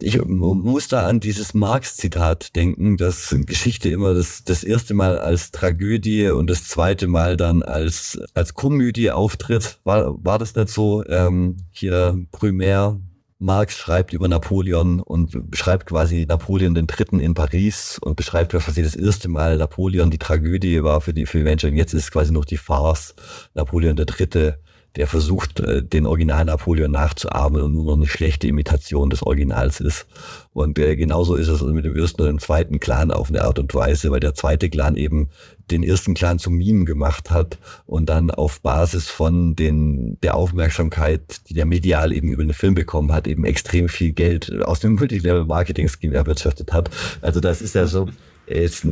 [0.00, 5.52] ich muss da an dieses Marx-Zitat denken, dass Geschichte immer das, das erste Mal als
[5.52, 9.78] Tragödie und das zweite Mal dann als, als Komödie auftritt.
[9.84, 11.04] War, war das nicht so?
[11.06, 12.98] Ähm, hier Primär,
[13.42, 18.82] Marx schreibt über Napoleon und beschreibt quasi Napoleon den Dritten in Paris und beschreibt quasi
[18.84, 21.70] das erste Mal Napoleon die Tragödie war für die, für die Menschen.
[21.70, 23.16] Und jetzt ist quasi noch die Farce
[23.54, 24.60] Napoleon der Dritte
[24.96, 29.80] der versucht, äh, den Original Napoleon nachzuahmen und nur noch eine schlechte Imitation des Originals
[29.80, 30.06] ist.
[30.52, 33.58] Und äh, genauso ist es mit dem ersten und dem zweiten Clan auf eine Art
[33.58, 35.30] und Weise, weil der zweite Clan eben
[35.70, 41.48] den ersten Clan zum Meme gemacht hat und dann auf Basis von den, der Aufmerksamkeit,
[41.48, 44.94] die der medial eben über den Film bekommen hat, eben extrem viel Geld aus dem
[44.96, 46.90] Multilevel-Marketing-Scheme erwirtschaftet hat.
[47.22, 48.08] Also das ist ja so,
[48.46, 48.86] ist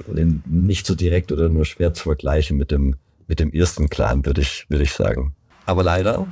[0.47, 2.97] nicht so direkt oder nur schwer zu vergleichen mit dem,
[3.27, 5.35] mit dem ersten Clan, würde ich, würde ich sagen.
[5.67, 6.27] Aber leider,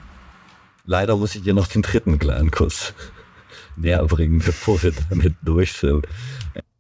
[0.85, 2.95] leider muss ich dir noch den dritten kleinen Kuss
[3.77, 6.07] näher bringen, bevor wir damit durch sind.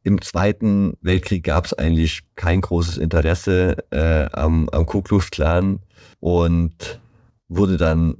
[0.03, 5.81] Im Zweiten Weltkrieg gab es eigentlich kein großes Interesse äh, am, am Ku Klux Klan
[6.21, 7.01] und
[7.49, 8.17] wurde dann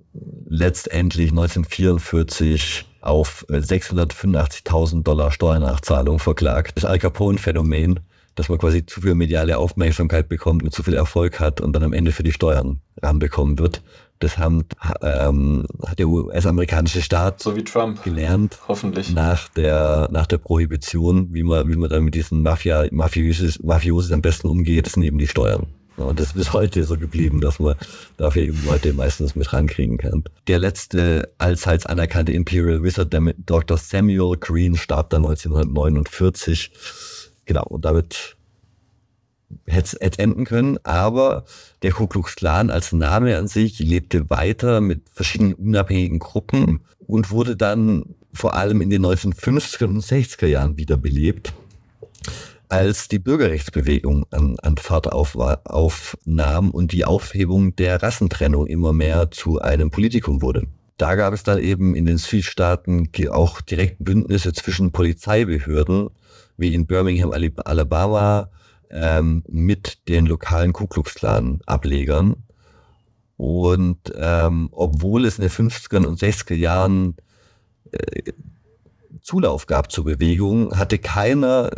[0.47, 6.73] letztendlich 1944 auf 685.000 Dollar Steuernachzahlung verklagt.
[6.77, 8.01] Das Al Capone-Phänomen,
[8.35, 11.85] dass man quasi zu viel mediale Aufmerksamkeit bekommt und zu viel Erfolg hat und dann
[11.85, 13.83] am Ende für die Steuern ranbekommen wird.
[14.21, 14.65] Das haben,
[15.03, 18.59] ähm, hat der US-amerikanische Staat so wie Trump gelernt.
[18.67, 19.13] Hoffentlich.
[19.13, 24.13] Nach der, nach der Prohibition, wie man, wie man dann mit diesen Mafia, Mafiosis, Mafiosis
[24.13, 25.67] am besten umgeht, sind eben die Steuern.
[25.99, 27.75] Und das ist bis heute so geblieben, dass man
[28.17, 30.25] dafür eben Leute meistens mit rankriegen kann.
[30.47, 33.77] Der letzte allseits anerkannte Imperial Wizard, der Dr.
[33.77, 36.71] Samuel Green, starb dann 1949.
[37.47, 38.37] Genau, und damit
[39.67, 41.45] hätte es enden können, aber
[41.83, 47.31] der Ku Klux Klan als Name an sich lebte weiter mit verschiedenen unabhängigen Gruppen und
[47.31, 51.53] wurde dann vor allem in den 1950er und 60er Jahren wiederbelebt,
[52.69, 59.31] als die Bürgerrechtsbewegung an, an Fahrt auf, aufnahm und die Aufhebung der Rassentrennung immer mehr
[59.31, 60.67] zu einem Politikum wurde.
[60.99, 66.11] Da gab es dann eben in den Südstaaten auch direkt Bündnisse zwischen Polizeibehörden,
[66.57, 68.51] wie in Birmingham, Alabama,
[68.91, 72.37] ähm, mit den lokalen Ku Klux Klan Ablegern.
[73.37, 77.17] Und ähm, obwohl es in den 50er und 60er Jahren
[77.93, 78.33] äh,
[79.23, 81.71] Zulauf gab zur Bewegung, hatte keiner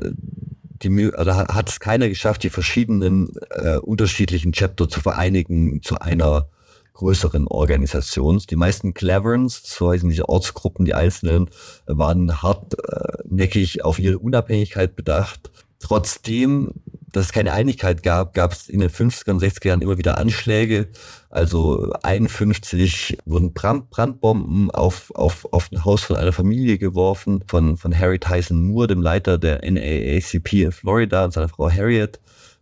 [0.82, 6.48] die, oder hat es keiner geschafft, die verschiedenen äh, unterschiedlichen Chapter zu vereinigen zu einer
[6.94, 8.42] größeren Organisation.
[8.50, 11.50] Die meisten Cleverens, so heißen diese Ortsgruppen, die einzelnen,
[11.86, 15.50] waren hartnäckig auf ihre Unabhängigkeit bedacht.
[15.78, 16.74] Trotzdem
[17.12, 20.18] dass es keine Einigkeit gab, gab es in den 50er und 60er Jahren immer wieder
[20.18, 20.88] Anschläge.
[21.28, 27.76] Also 51 wurden Brand, Brandbomben auf, auf, auf ein Haus von einer Familie geworfen, von,
[27.76, 32.20] von Harry Tyson Moore, dem Leiter der NAACP in Florida und seiner Frau Harriet.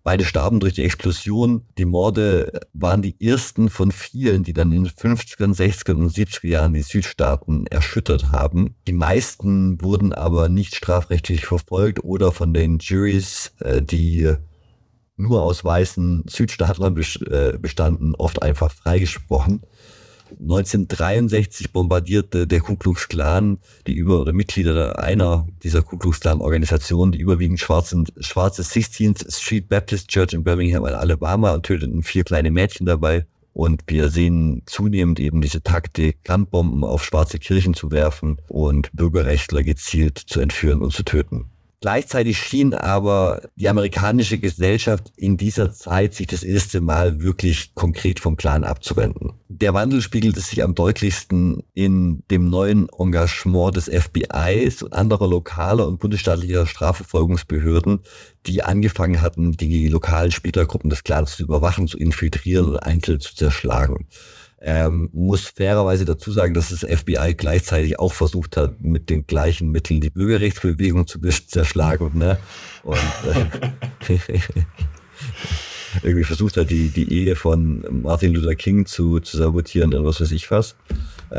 [0.09, 1.66] Beide starben durch die Explosion.
[1.76, 6.46] Die Morde waren die ersten von vielen, die dann in den 50er, 60er und 70er
[6.46, 8.74] Jahren die Südstaaten erschüttert haben.
[8.86, 14.32] Die meisten wurden aber nicht strafrechtlich verfolgt oder von den Juries, äh, die
[15.18, 19.61] nur aus weißen Südstaatlern äh, bestanden, oft einfach freigesprochen.
[20.30, 26.40] 1963 bombardierte der Ku Klux Klan die über oder Mitglieder einer dieser Ku Klux Klan
[26.40, 32.24] Organisationen, die überwiegend schwarze, schwarze 16th Street Baptist Church in Birmingham, Alabama und töteten vier
[32.24, 33.26] kleine Mädchen dabei.
[33.52, 39.64] Und wir sehen zunehmend eben diese Taktik, Brandbomben auf schwarze Kirchen zu werfen und Bürgerrechtler
[39.64, 41.46] gezielt zu entführen und zu töten.
[41.80, 48.18] Gleichzeitig schien aber die amerikanische Gesellschaft in dieser Zeit sich das erste Mal wirklich konkret
[48.18, 49.34] vom Clan abzuwenden.
[49.48, 55.86] Der Wandel spiegelte sich am deutlichsten in dem neuen Engagement des FBIs und anderer lokaler
[55.86, 58.00] und bundesstaatlicher Strafverfolgungsbehörden,
[58.46, 63.36] die angefangen hatten, die lokalen Splittergruppen des Clans zu überwachen, zu infiltrieren und einzeln zu
[63.36, 64.08] zerschlagen.
[64.61, 69.70] Ähm, muss fairerweise dazu sagen, dass das FBI gleichzeitig auch versucht hat, mit den gleichen
[69.70, 72.18] Mitteln die Bürgerrechtsbewegung zu zerschlagen.
[72.18, 72.38] Ne?
[72.82, 72.98] Und
[74.09, 74.18] äh,
[76.02, 80.20] irgendwie versucht hat, die, die Ehe von Martin Luther King zu, zu sabotieren und was
[80.20, 80.74] weiß ich was.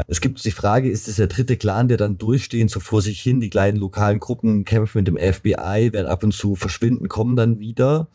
[0.08, 3.22] Es gibt die Frage, ist es der dritte Clan, der dann durchstehend so vor sich
[3.22, 7.36] hin, die kleinen lokalen Gruppen kämpfen mit dem FBI, werden ab und zu verschwinden, kommen
[7.36, 8.08] dann wieder.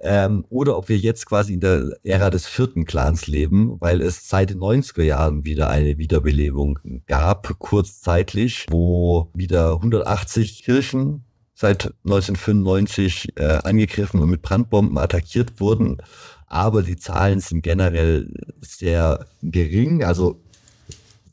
[0.00, 4.28] Ähm, oder ob wir jetzt quasi in der Ära des vierten Clans leben, weil es
[4.28, 13.36] seit den 90er Jahren wieder eine Wiederbelebung gab, kurzzeitig, wo wieder 180 Kirchen seit 1995
[13.36, 15.98] äh, angegriffen und mit Brandbomben attackiert wurden.
[16.46, 18.28] Aber die Zahlen sind generell
[18.60, 20.04] sehr gering.
[20.04, 20.41] Also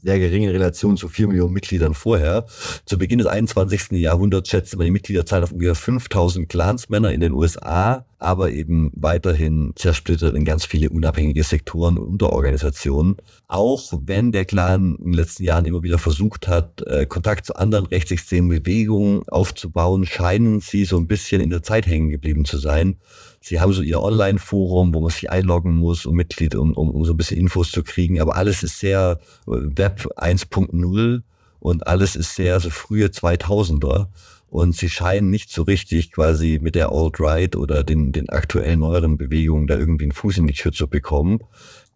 [0.01, 2.45] sehr geringe Relation zu vier Millionen Mitgliedern vorher.
[2.85, 3.91] Zu Beginn des 21.
[3.91, 9.71] Jahrhunderts schätzte man die Mitgliederzahl auf ungefähr 5000 Clansmänner in den USA aber eben weiterhin
[9.75, 13.15] zersplittert in ganz viele unabhängige Sektoren und Unterorganisationen.
[13.47, 17.55] Auch wenn der Clan in den letzten Jahren immer wieder versucht hat, äh, Kontakt zu
[17.55, 22.57] anderen rechtsextremen Bewegungen aufzubauen, scheinen sie so ein bisschen in der Zeit hängen geblieben zu
[22.57, 22.97] sein.
[23.41, 27.05] Sie haben so ihr Online-Forum, wo man sich einloggen muss, um Mitglied, um, um, um
[27.05, 28.19] so ein bisschen Infos zu kriegen.
[28.19, 31.21] Aber alles ist sehr äh, Web 1.0
[31.59, 34.07] und alles ist sehr so frühe 2000er
[34.49, 39.17] und sie scheinen nicht so richtig quasi mit der Alt-Right oder den, den aktuellen neueren
[39.17, 41.39] Bewegungen da irgendwie einen Fuß in die Tür zu bekommen.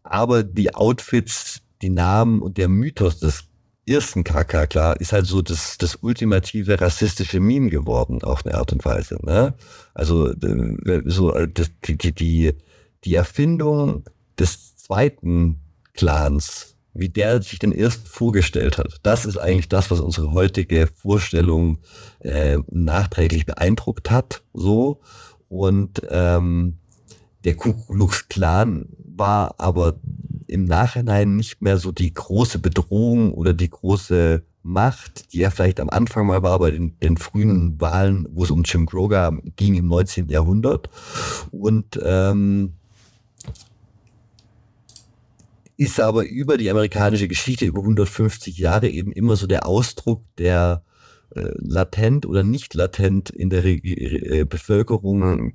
[0.03, 3.45] Aber die Outfits, die Namen und der Mythos des
[3.85, 8.71] ersten KK, klar, ist halt so das, das ultimative rassistische Meme geworden, auf eine Art
[8.71, 9.17] und Weise.
[9.23, 9.53] Ne?
[9.93, 11.47] Also äh, so äh,
[11.87, 12.53] die, die,
[13.03, 14.03] die Erfindung
[14.39, 15.59] des zweiten
[15.93, 18.99] Clans wie der sich den erst vorgestellt hat.
[19.03, 21.79] Das ist eigentlich das, was unsere heutige Vorstellung
[22.19, 24.43] äh, nachträglich beeindruckt hat.
[24.53, 25.01] So
[25.49, 26.77] und ähm,
[27.43, 29.95] der Ku Klux Klan war aber
[30.53, 35.79] im Nachhinein nicht mehr so die große Bedrohung oder die große Macht, die er vielleicht
[35.81, 39.09] am Anfang mal war bei den, den frühen Wahlen, wo es um Jim Crow
[39.57, 40.29] ging im 19.
[40.29, 40.89] Jahrhundert.
[41.51, 42.73] Und ähm,
[45.75, 50.83] ist aber über die amerikanische Geschichte, über 150 Jahre eben immer so der Ausdruck der
[51.35, 55.53] äh, latent oder nicht latent in der Re äh, Bevölkerung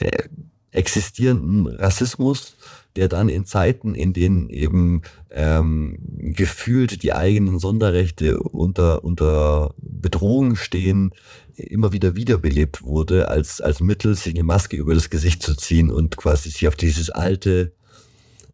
[0.00, 0.28] der
[0.72, 2.56] existierenden Rassismus,
[2.96, 10.56] der dann in Zeiten, in denen eben ähm, gefühlt die eigenen Sonderrechte unter, unter Bedrohung
[10.56, 11.12] stehen,
[11.54, 15.90] immer wieder wiederbelebt wurde, als, als Mittel, sich eine Maske über das Gesicht zu ziehen
[15.90, 17.72] und quasi sich auf dieses alte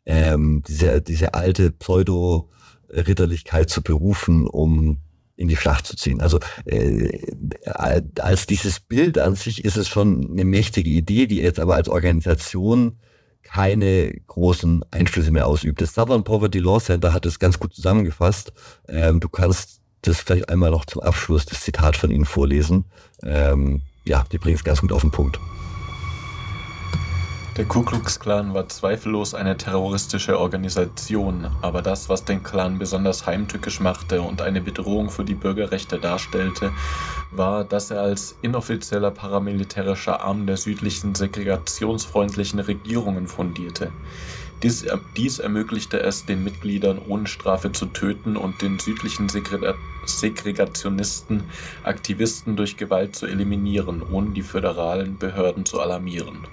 [0.07, 4.99] ähm, diese, diese alte Pseudo-Ritterlichkeit zu berufen, um
[5.37, 6.21] in die Schlacht zu ziehen.
[6.21, 7.33] Also äh,
[7.65, 11.89] als dieses Bild an sich ist es schon eine mächtige Idee, die jetzt aber als
[11.89, 12.99] Organisation
[13.45, 15.81] keine großen Einflüsse mehr ausübt.
[15.81, 18.53] Das Southern Poverty Law Center hat es ganz gut zusammengefasst.
[18.89, 22.85] Ähm, du kannst das vielleicht einmal noch zum Abschluss das Zitat von Ihnen vorlesen.
[23.23, 25.39] Ähm, ja, die bringt es ganz gut auf den Punkt.
[27.57, 33.27] Der Ku Klux Klan war zweifellos eine terroristische Organisation, aber das, was den Klan besonders
[33.27, 36.73] heimtückisch machte und eine Bedrohung für die Bürgerrechte darstellte,
[37.31, 43.93] war, dass er als inoffizieller paramilitärischer Arm der südlichen segregationsfreundlichen Regierungen fundierte.
[44.65, 44.85] Dies,
[45.17, 49.29] dies, ermöglichte es den Mitgliedern ohne Strafe zu töten und den südlichen
[50.07, 51.45] Segregationisten
[51.85, 56.49] Aktivisten durch Gewalt zu eliminieren, ohne die föderalen Behörden zu alarmieren.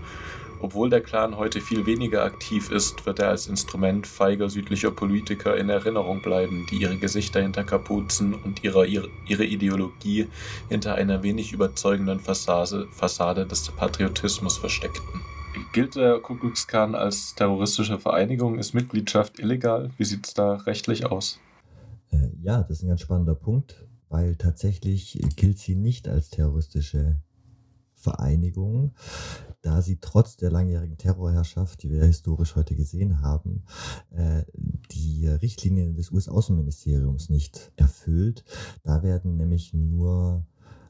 [0.63, 5.57] Obwohl der Clan heute viel weniger aktiv ist, wird er als Instrument feiger südlicher Politiker
[5.57, 10.27] in Erinnerung bleiben, die ihre Gesichter hinter Kapuzen und ihre, ihre Ideologie
[10.69, 15.21] hinter einer wenig überzeugenden Fassade, Fassade des Patriotismus versteckten.
[15.73, 18.59] Gilt der Ku Klux Klan als terroristische Vereinigung?
[18.59, 19.89] Ist Mitgliedschaft illegal?
[19.97, 21.39] Wie sieht es da rechtlich aus?
[22.11, 27.19] Äh, ja, das ist ein ganz spannender Punkt, weil tatsächlich gilt sie nicht als terroristische
[27.95, 28.93] Vereinigung
[29.61, 33.63] da sie trotz der langjährigen Terrorherrschaft, die wir historisch heute gesehen haben,
[34.11, 34.43] äh,
[34.91, 38.43] die Richtlinien des US-Außenministeriums nicht erfüllt.
[38.83, 40.45] Da werden nämlich nur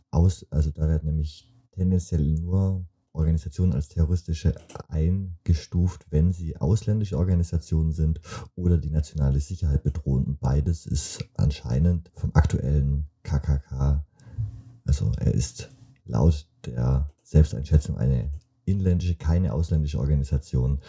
[0.09, 4.55] aus, also da werden nämlich tendenziell nur Organisationen als terroristische
[4.87, 8.21] eingestuft, wenn sie ausländische Organisationen sind
[8.55, 10.23] oder die nationale Sicherheit bedrohen.
[10.25, 14.05] Und beides ist anscheinend vom aktuellen KKK
[14.85, 15.69] Also er ist
[16.05, 18.31] laut der Selbsteinschätzung eine
[18.71, 20.79] inländische, keine ausländische Organisation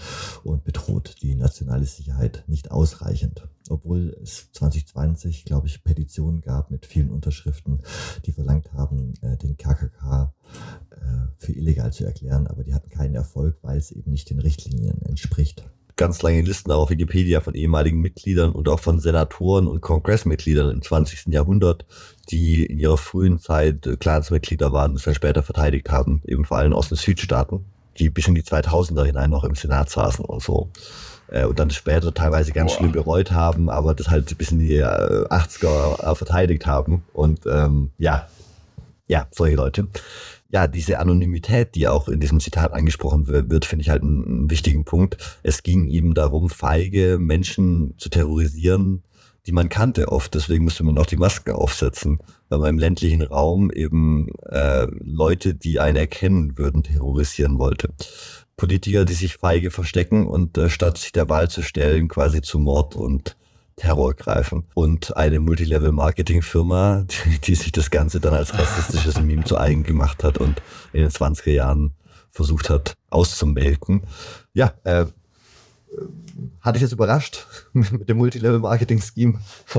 [0.45, 3.49] und bedroht die nationale Sicherheit nicht ausreichend.
[3.69, 7.81] Obwohl es 2020, glaube ich, Petitionen gab mit vielen Unterschriften,
[8.25, 10.35] die verlangt haben, äh, den KKK
[10.91, 10.97] äh,
[11.37, 15.01] für illegal zu erklären, aber die hatten keinen Erfolg, weil es eben nicht den Richtlinien
[15.03, 15.65] entspricht
[15.97, 20.83] ganz lange Listen auf Wikipedia von ehemaligen Mitgliedern und auch von Senatoren und Kongressmitgliedern im
[20.83, 21.27] 20.
[21.29, 21.87] Jahrhundert,
[22.31, 26.59] die in ihrer frühen Zeit Clansmitglieder waren und es dann später verteidigt haben, eben vor
[26.59, 27.67] allem aus den Südstaaten,
[27.99, 30.71] die bis in die 2000er hinein noch im Senat saßen und so.
[31.29, 32.79] Äh, und dann später teilweise ganz Boah.
[32.79, 37.05] schlimm bereut haben, aber das halt bis in die 80er äh, verteidigt haben.
[37.13, 38.29] Und ähm, ja,
[39.07, 39.89] ja, solche Leute
[40.53, 44.51] ja, diese Anonymität, die auch in diesem Zitat angesprochen wird, finde ich halt einen, einen
[44.51, 45.17] wichtigen Punkt.
[45.43, 49.03] Es ging ihm darum, feige Menschen zu terrorisieren,
[49.47, 50.35] die man kannte oft.
[50.35, 52.21] Deswegen musste man auch die Maske aufsetzen,
[52.53, 57.89] weil man im ländlichen Raum eben äh, Leute, die einen erkennen würden, terrorisieren wollte.
[58.59, 62.59] Politiker, die sich feige verstecken und äh, statt sich der Wahl zu stellen, quasi zu
[62.59, 63.39] Mord und
[63.77, 64.65] Terror greifen.
[64.75, 70.23] Und eine Multilevel-Marketing-Firma, die, die, sich das Ganze dann als rassistisches Meme zu eigen gemacht
[70.23, 70.61] hat und
[70.93, 71.95] in den 20er Jahren
[72.31, 74.03] versucht hat auszumelken.
[74.53, 75.07] Ja, äh,
[76.61, 79.39] hatte ich jetzt überrascht mit dem Multilevel-Marketing-Scheme?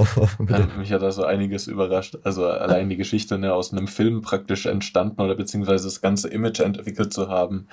[0.49, 2.18] ja, mich hat da so einiges überrascht.
[2.24, 6.59] Also allein die Geschichte ne, aus einem Film praktisch entstanden oder beziehungsweise das ganze Image
[6.59, 7.68] entwickelt zu haben.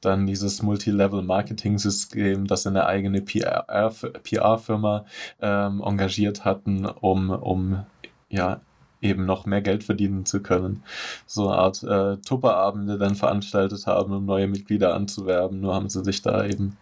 [0.00, 5.04] Dann dieses Multilevel-Marketing-System, das eine eigene PR-Firma
[5.40, 7.84] ähm, engagiert hatten, um, um
[8.28, 8.60] ja,
[9.02, 10.82] eben noch mehr Geld verdienen zu können.
[11.26, 15.60] So eine Art äh, Tupperabende dann veranstaltet haben, um neue Mitglieder anzuwerben.
[15.60, 16.76] Nur haben sie sich da eben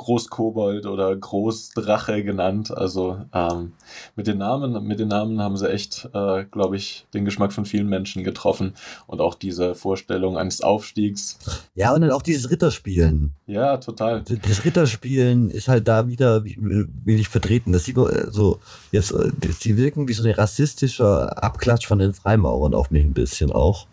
[0.00, 2.70] Großkobold oder Großdrache genannt.
[2.70, 3.72] Also ähm,
[4.16, 7.66] mit, den Namen, mit den Namen haben sie echt, äh, glaube ich, den Geschmack von
[7.66, 8.72] vielen Menschen getroffen
[9.06, 11.38] und auch diese Vorstellung eines Aufstiegs.
[11.74, 13.34] Ja, und dann auch dieses Ritterspielen.
[13.46, 14.22] Ja, total.
[14.22, 17.72] Das Ritterspielen ist halt da wieder wenig vertreten.
[17.72, 18.58] Das sieht man äh, so,
[18.92, 23.12] jetzt, äh, sie wirken wie so ein rassistischer Abklatsch von den Freimaurern auf mich ein
[23.12, 23.86] bisschen auch.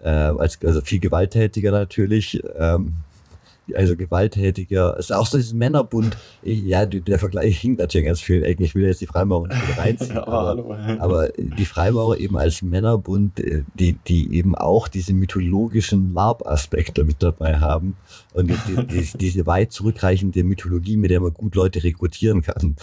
[0.00, 2.42] Äh, als, also viel gewalttätiger natürlich.
[2.58, 2.94] Ähm,
[3.74, 4.96] also gewalttätiger.
[4.98, 6.16] Es ist auch so dieses Männerbund.
[6.42, 8.44] Ja, der Vergleich hinkt natürlich ganz viel.
[8.44, 10.18] Ich will jetzt die Freimaurer nicht reinziehen.
[10.18, 17.04] aber, aber, die Freimaurer eben als Männerbund, äh, die, die eben auch diese mythologischen LARP-Aspekte
[17.04, 17.96] mit dabei haben
[18.34, 22.76] und die, die, diese weit zurückreichende Mythologie, mit der man gut Leute rekrutieren kann.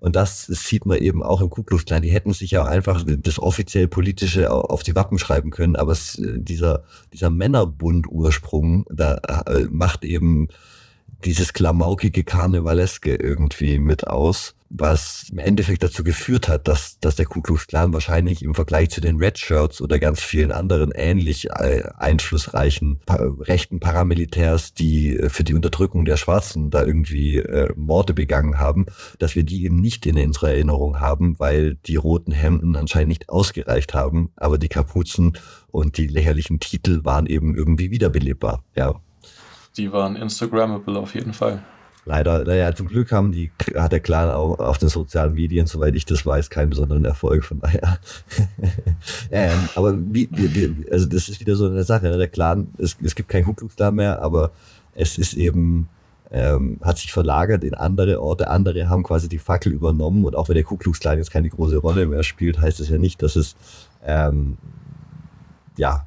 [0.00, 2.02] Und das sieht man eben auch im Ku Klux Klan.
[2.02, 5.92] Die hätten sich ja auch einfach das offiziell politische auf die Wappen schreiben können, aber
[5.92, 10.48] es, dieser, dieser Männerbund-Ursprung, da äh, macht macht eben
[11.24, 17.24] dieses klamaukige Karnevaleske irgendwie mit aus, was im Endeffekt dazu geführt hat, dass, dass der
[17.24, 21.48] Ku Klux Klan wahrscheinlich im Vergleich zu den Red Shirts oder ganz vielen anderen ähnlich
[21.48, 28.12] äh, einflussreichen rechten Paramilitärs, die äh, für die Unterdrückung der Schwarzen da irgendwie äh, Morde
[28.12, 28.84] begangen haben,
[29.18, 33.30] dass wir die eben nicht in unserer Erinnerung haben, weil die roten Hemden anscheinend nicht
[33.30, 38.62] ausgereicht haben, aber die Kapuzen und die lächerlichen Titel waren eben irgendwie wiederbelebbar.
[38.76, 39.00] Ja,
[39.76, 41.62] die waren Instagrammable auf jeden Fall.
[42.08, 45.94] Leider, naja, zum Glück haben die, hat der Clan auch auf den sozialen Medien, soweit
[45.94, 47.98] ich das weiß, keinen besonderen Erfolg, von daher.
[49.30, 52.16] ähm, aber wie, wie, also das ist wieder so eine Sache, ne?
[52.16, 54.52] der Clan, es, es gibt keinen Ku Klux Klan mehr, aber
[54.94, 55.90] es ist eben,
[56.30, 60.48] ähm, hat sich verlagert in andere Orte, andere haben quasi die Fackel übernommen und auch
[60.48, 63.22] wenn der Ku Klux Klan jetzt keine große Rolle mehr spielt, heißt es ja nicht,
[63.22, 63.54] dass es,
[64.02, 64.56] ähm,
[65.76, 66.06] ja,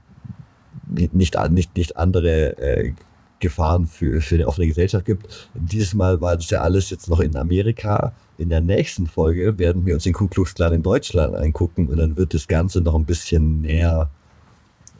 [0.87, 2.93] nicht, nicht, nicht andere äh,
[3.41, 5.49] Gefahren für, für eine offene Gesellschaft gibt.
[5.53, 8.13] Dieses Mal war das ja alles jetzt noch in Amerika.
[8.37, 11.97] In der nächsten Folge werden wir uns den Ku Klux Klan in Deutschland angucken und
[11.97, 14.09] dann wird das Ganze noch ein bisschen näher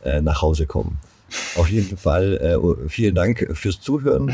[0.04, 0.98] äh, nach Hause kommen.
[1.56, 4.32] Auf jeden Fall äh, oh, vielen Dank fürs Zuhören.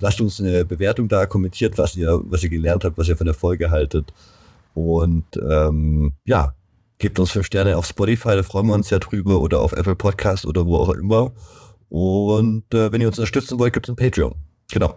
[0.00, 3.26] Lasst uns eine Bewertung da, kommentiert, was ihr, was ihr gelernt habt, was ihr von
[3.26, 4.12] der Folge haltet.
[4.74, 6.54] Und ähm, ja,
[6.98, 9.96] gebt uns fünf Sterne auf Spotify, da freuen wir uns ja drüber, oder auf Apple
[9.96, 11.32] Podcast oder wo auch immer.
[11.90, 14.34] Und äh, wenn ihr uns unterstützen wollt, gibt es ein Patreon.
[14.70, 14.96] Genau.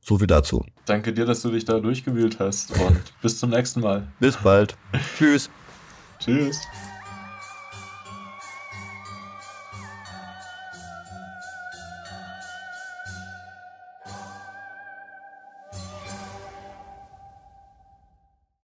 [0.00, 0.64] So viel dazu.
[0.86, 4.06] Danke dir, dass du dich da durchgewühlt hast und bis zum nächsten Mal.
[4.18, 4.76] Bis bald.
[5.18, 5.50] Tschüss.
[6.18, 6.60] Tschüss.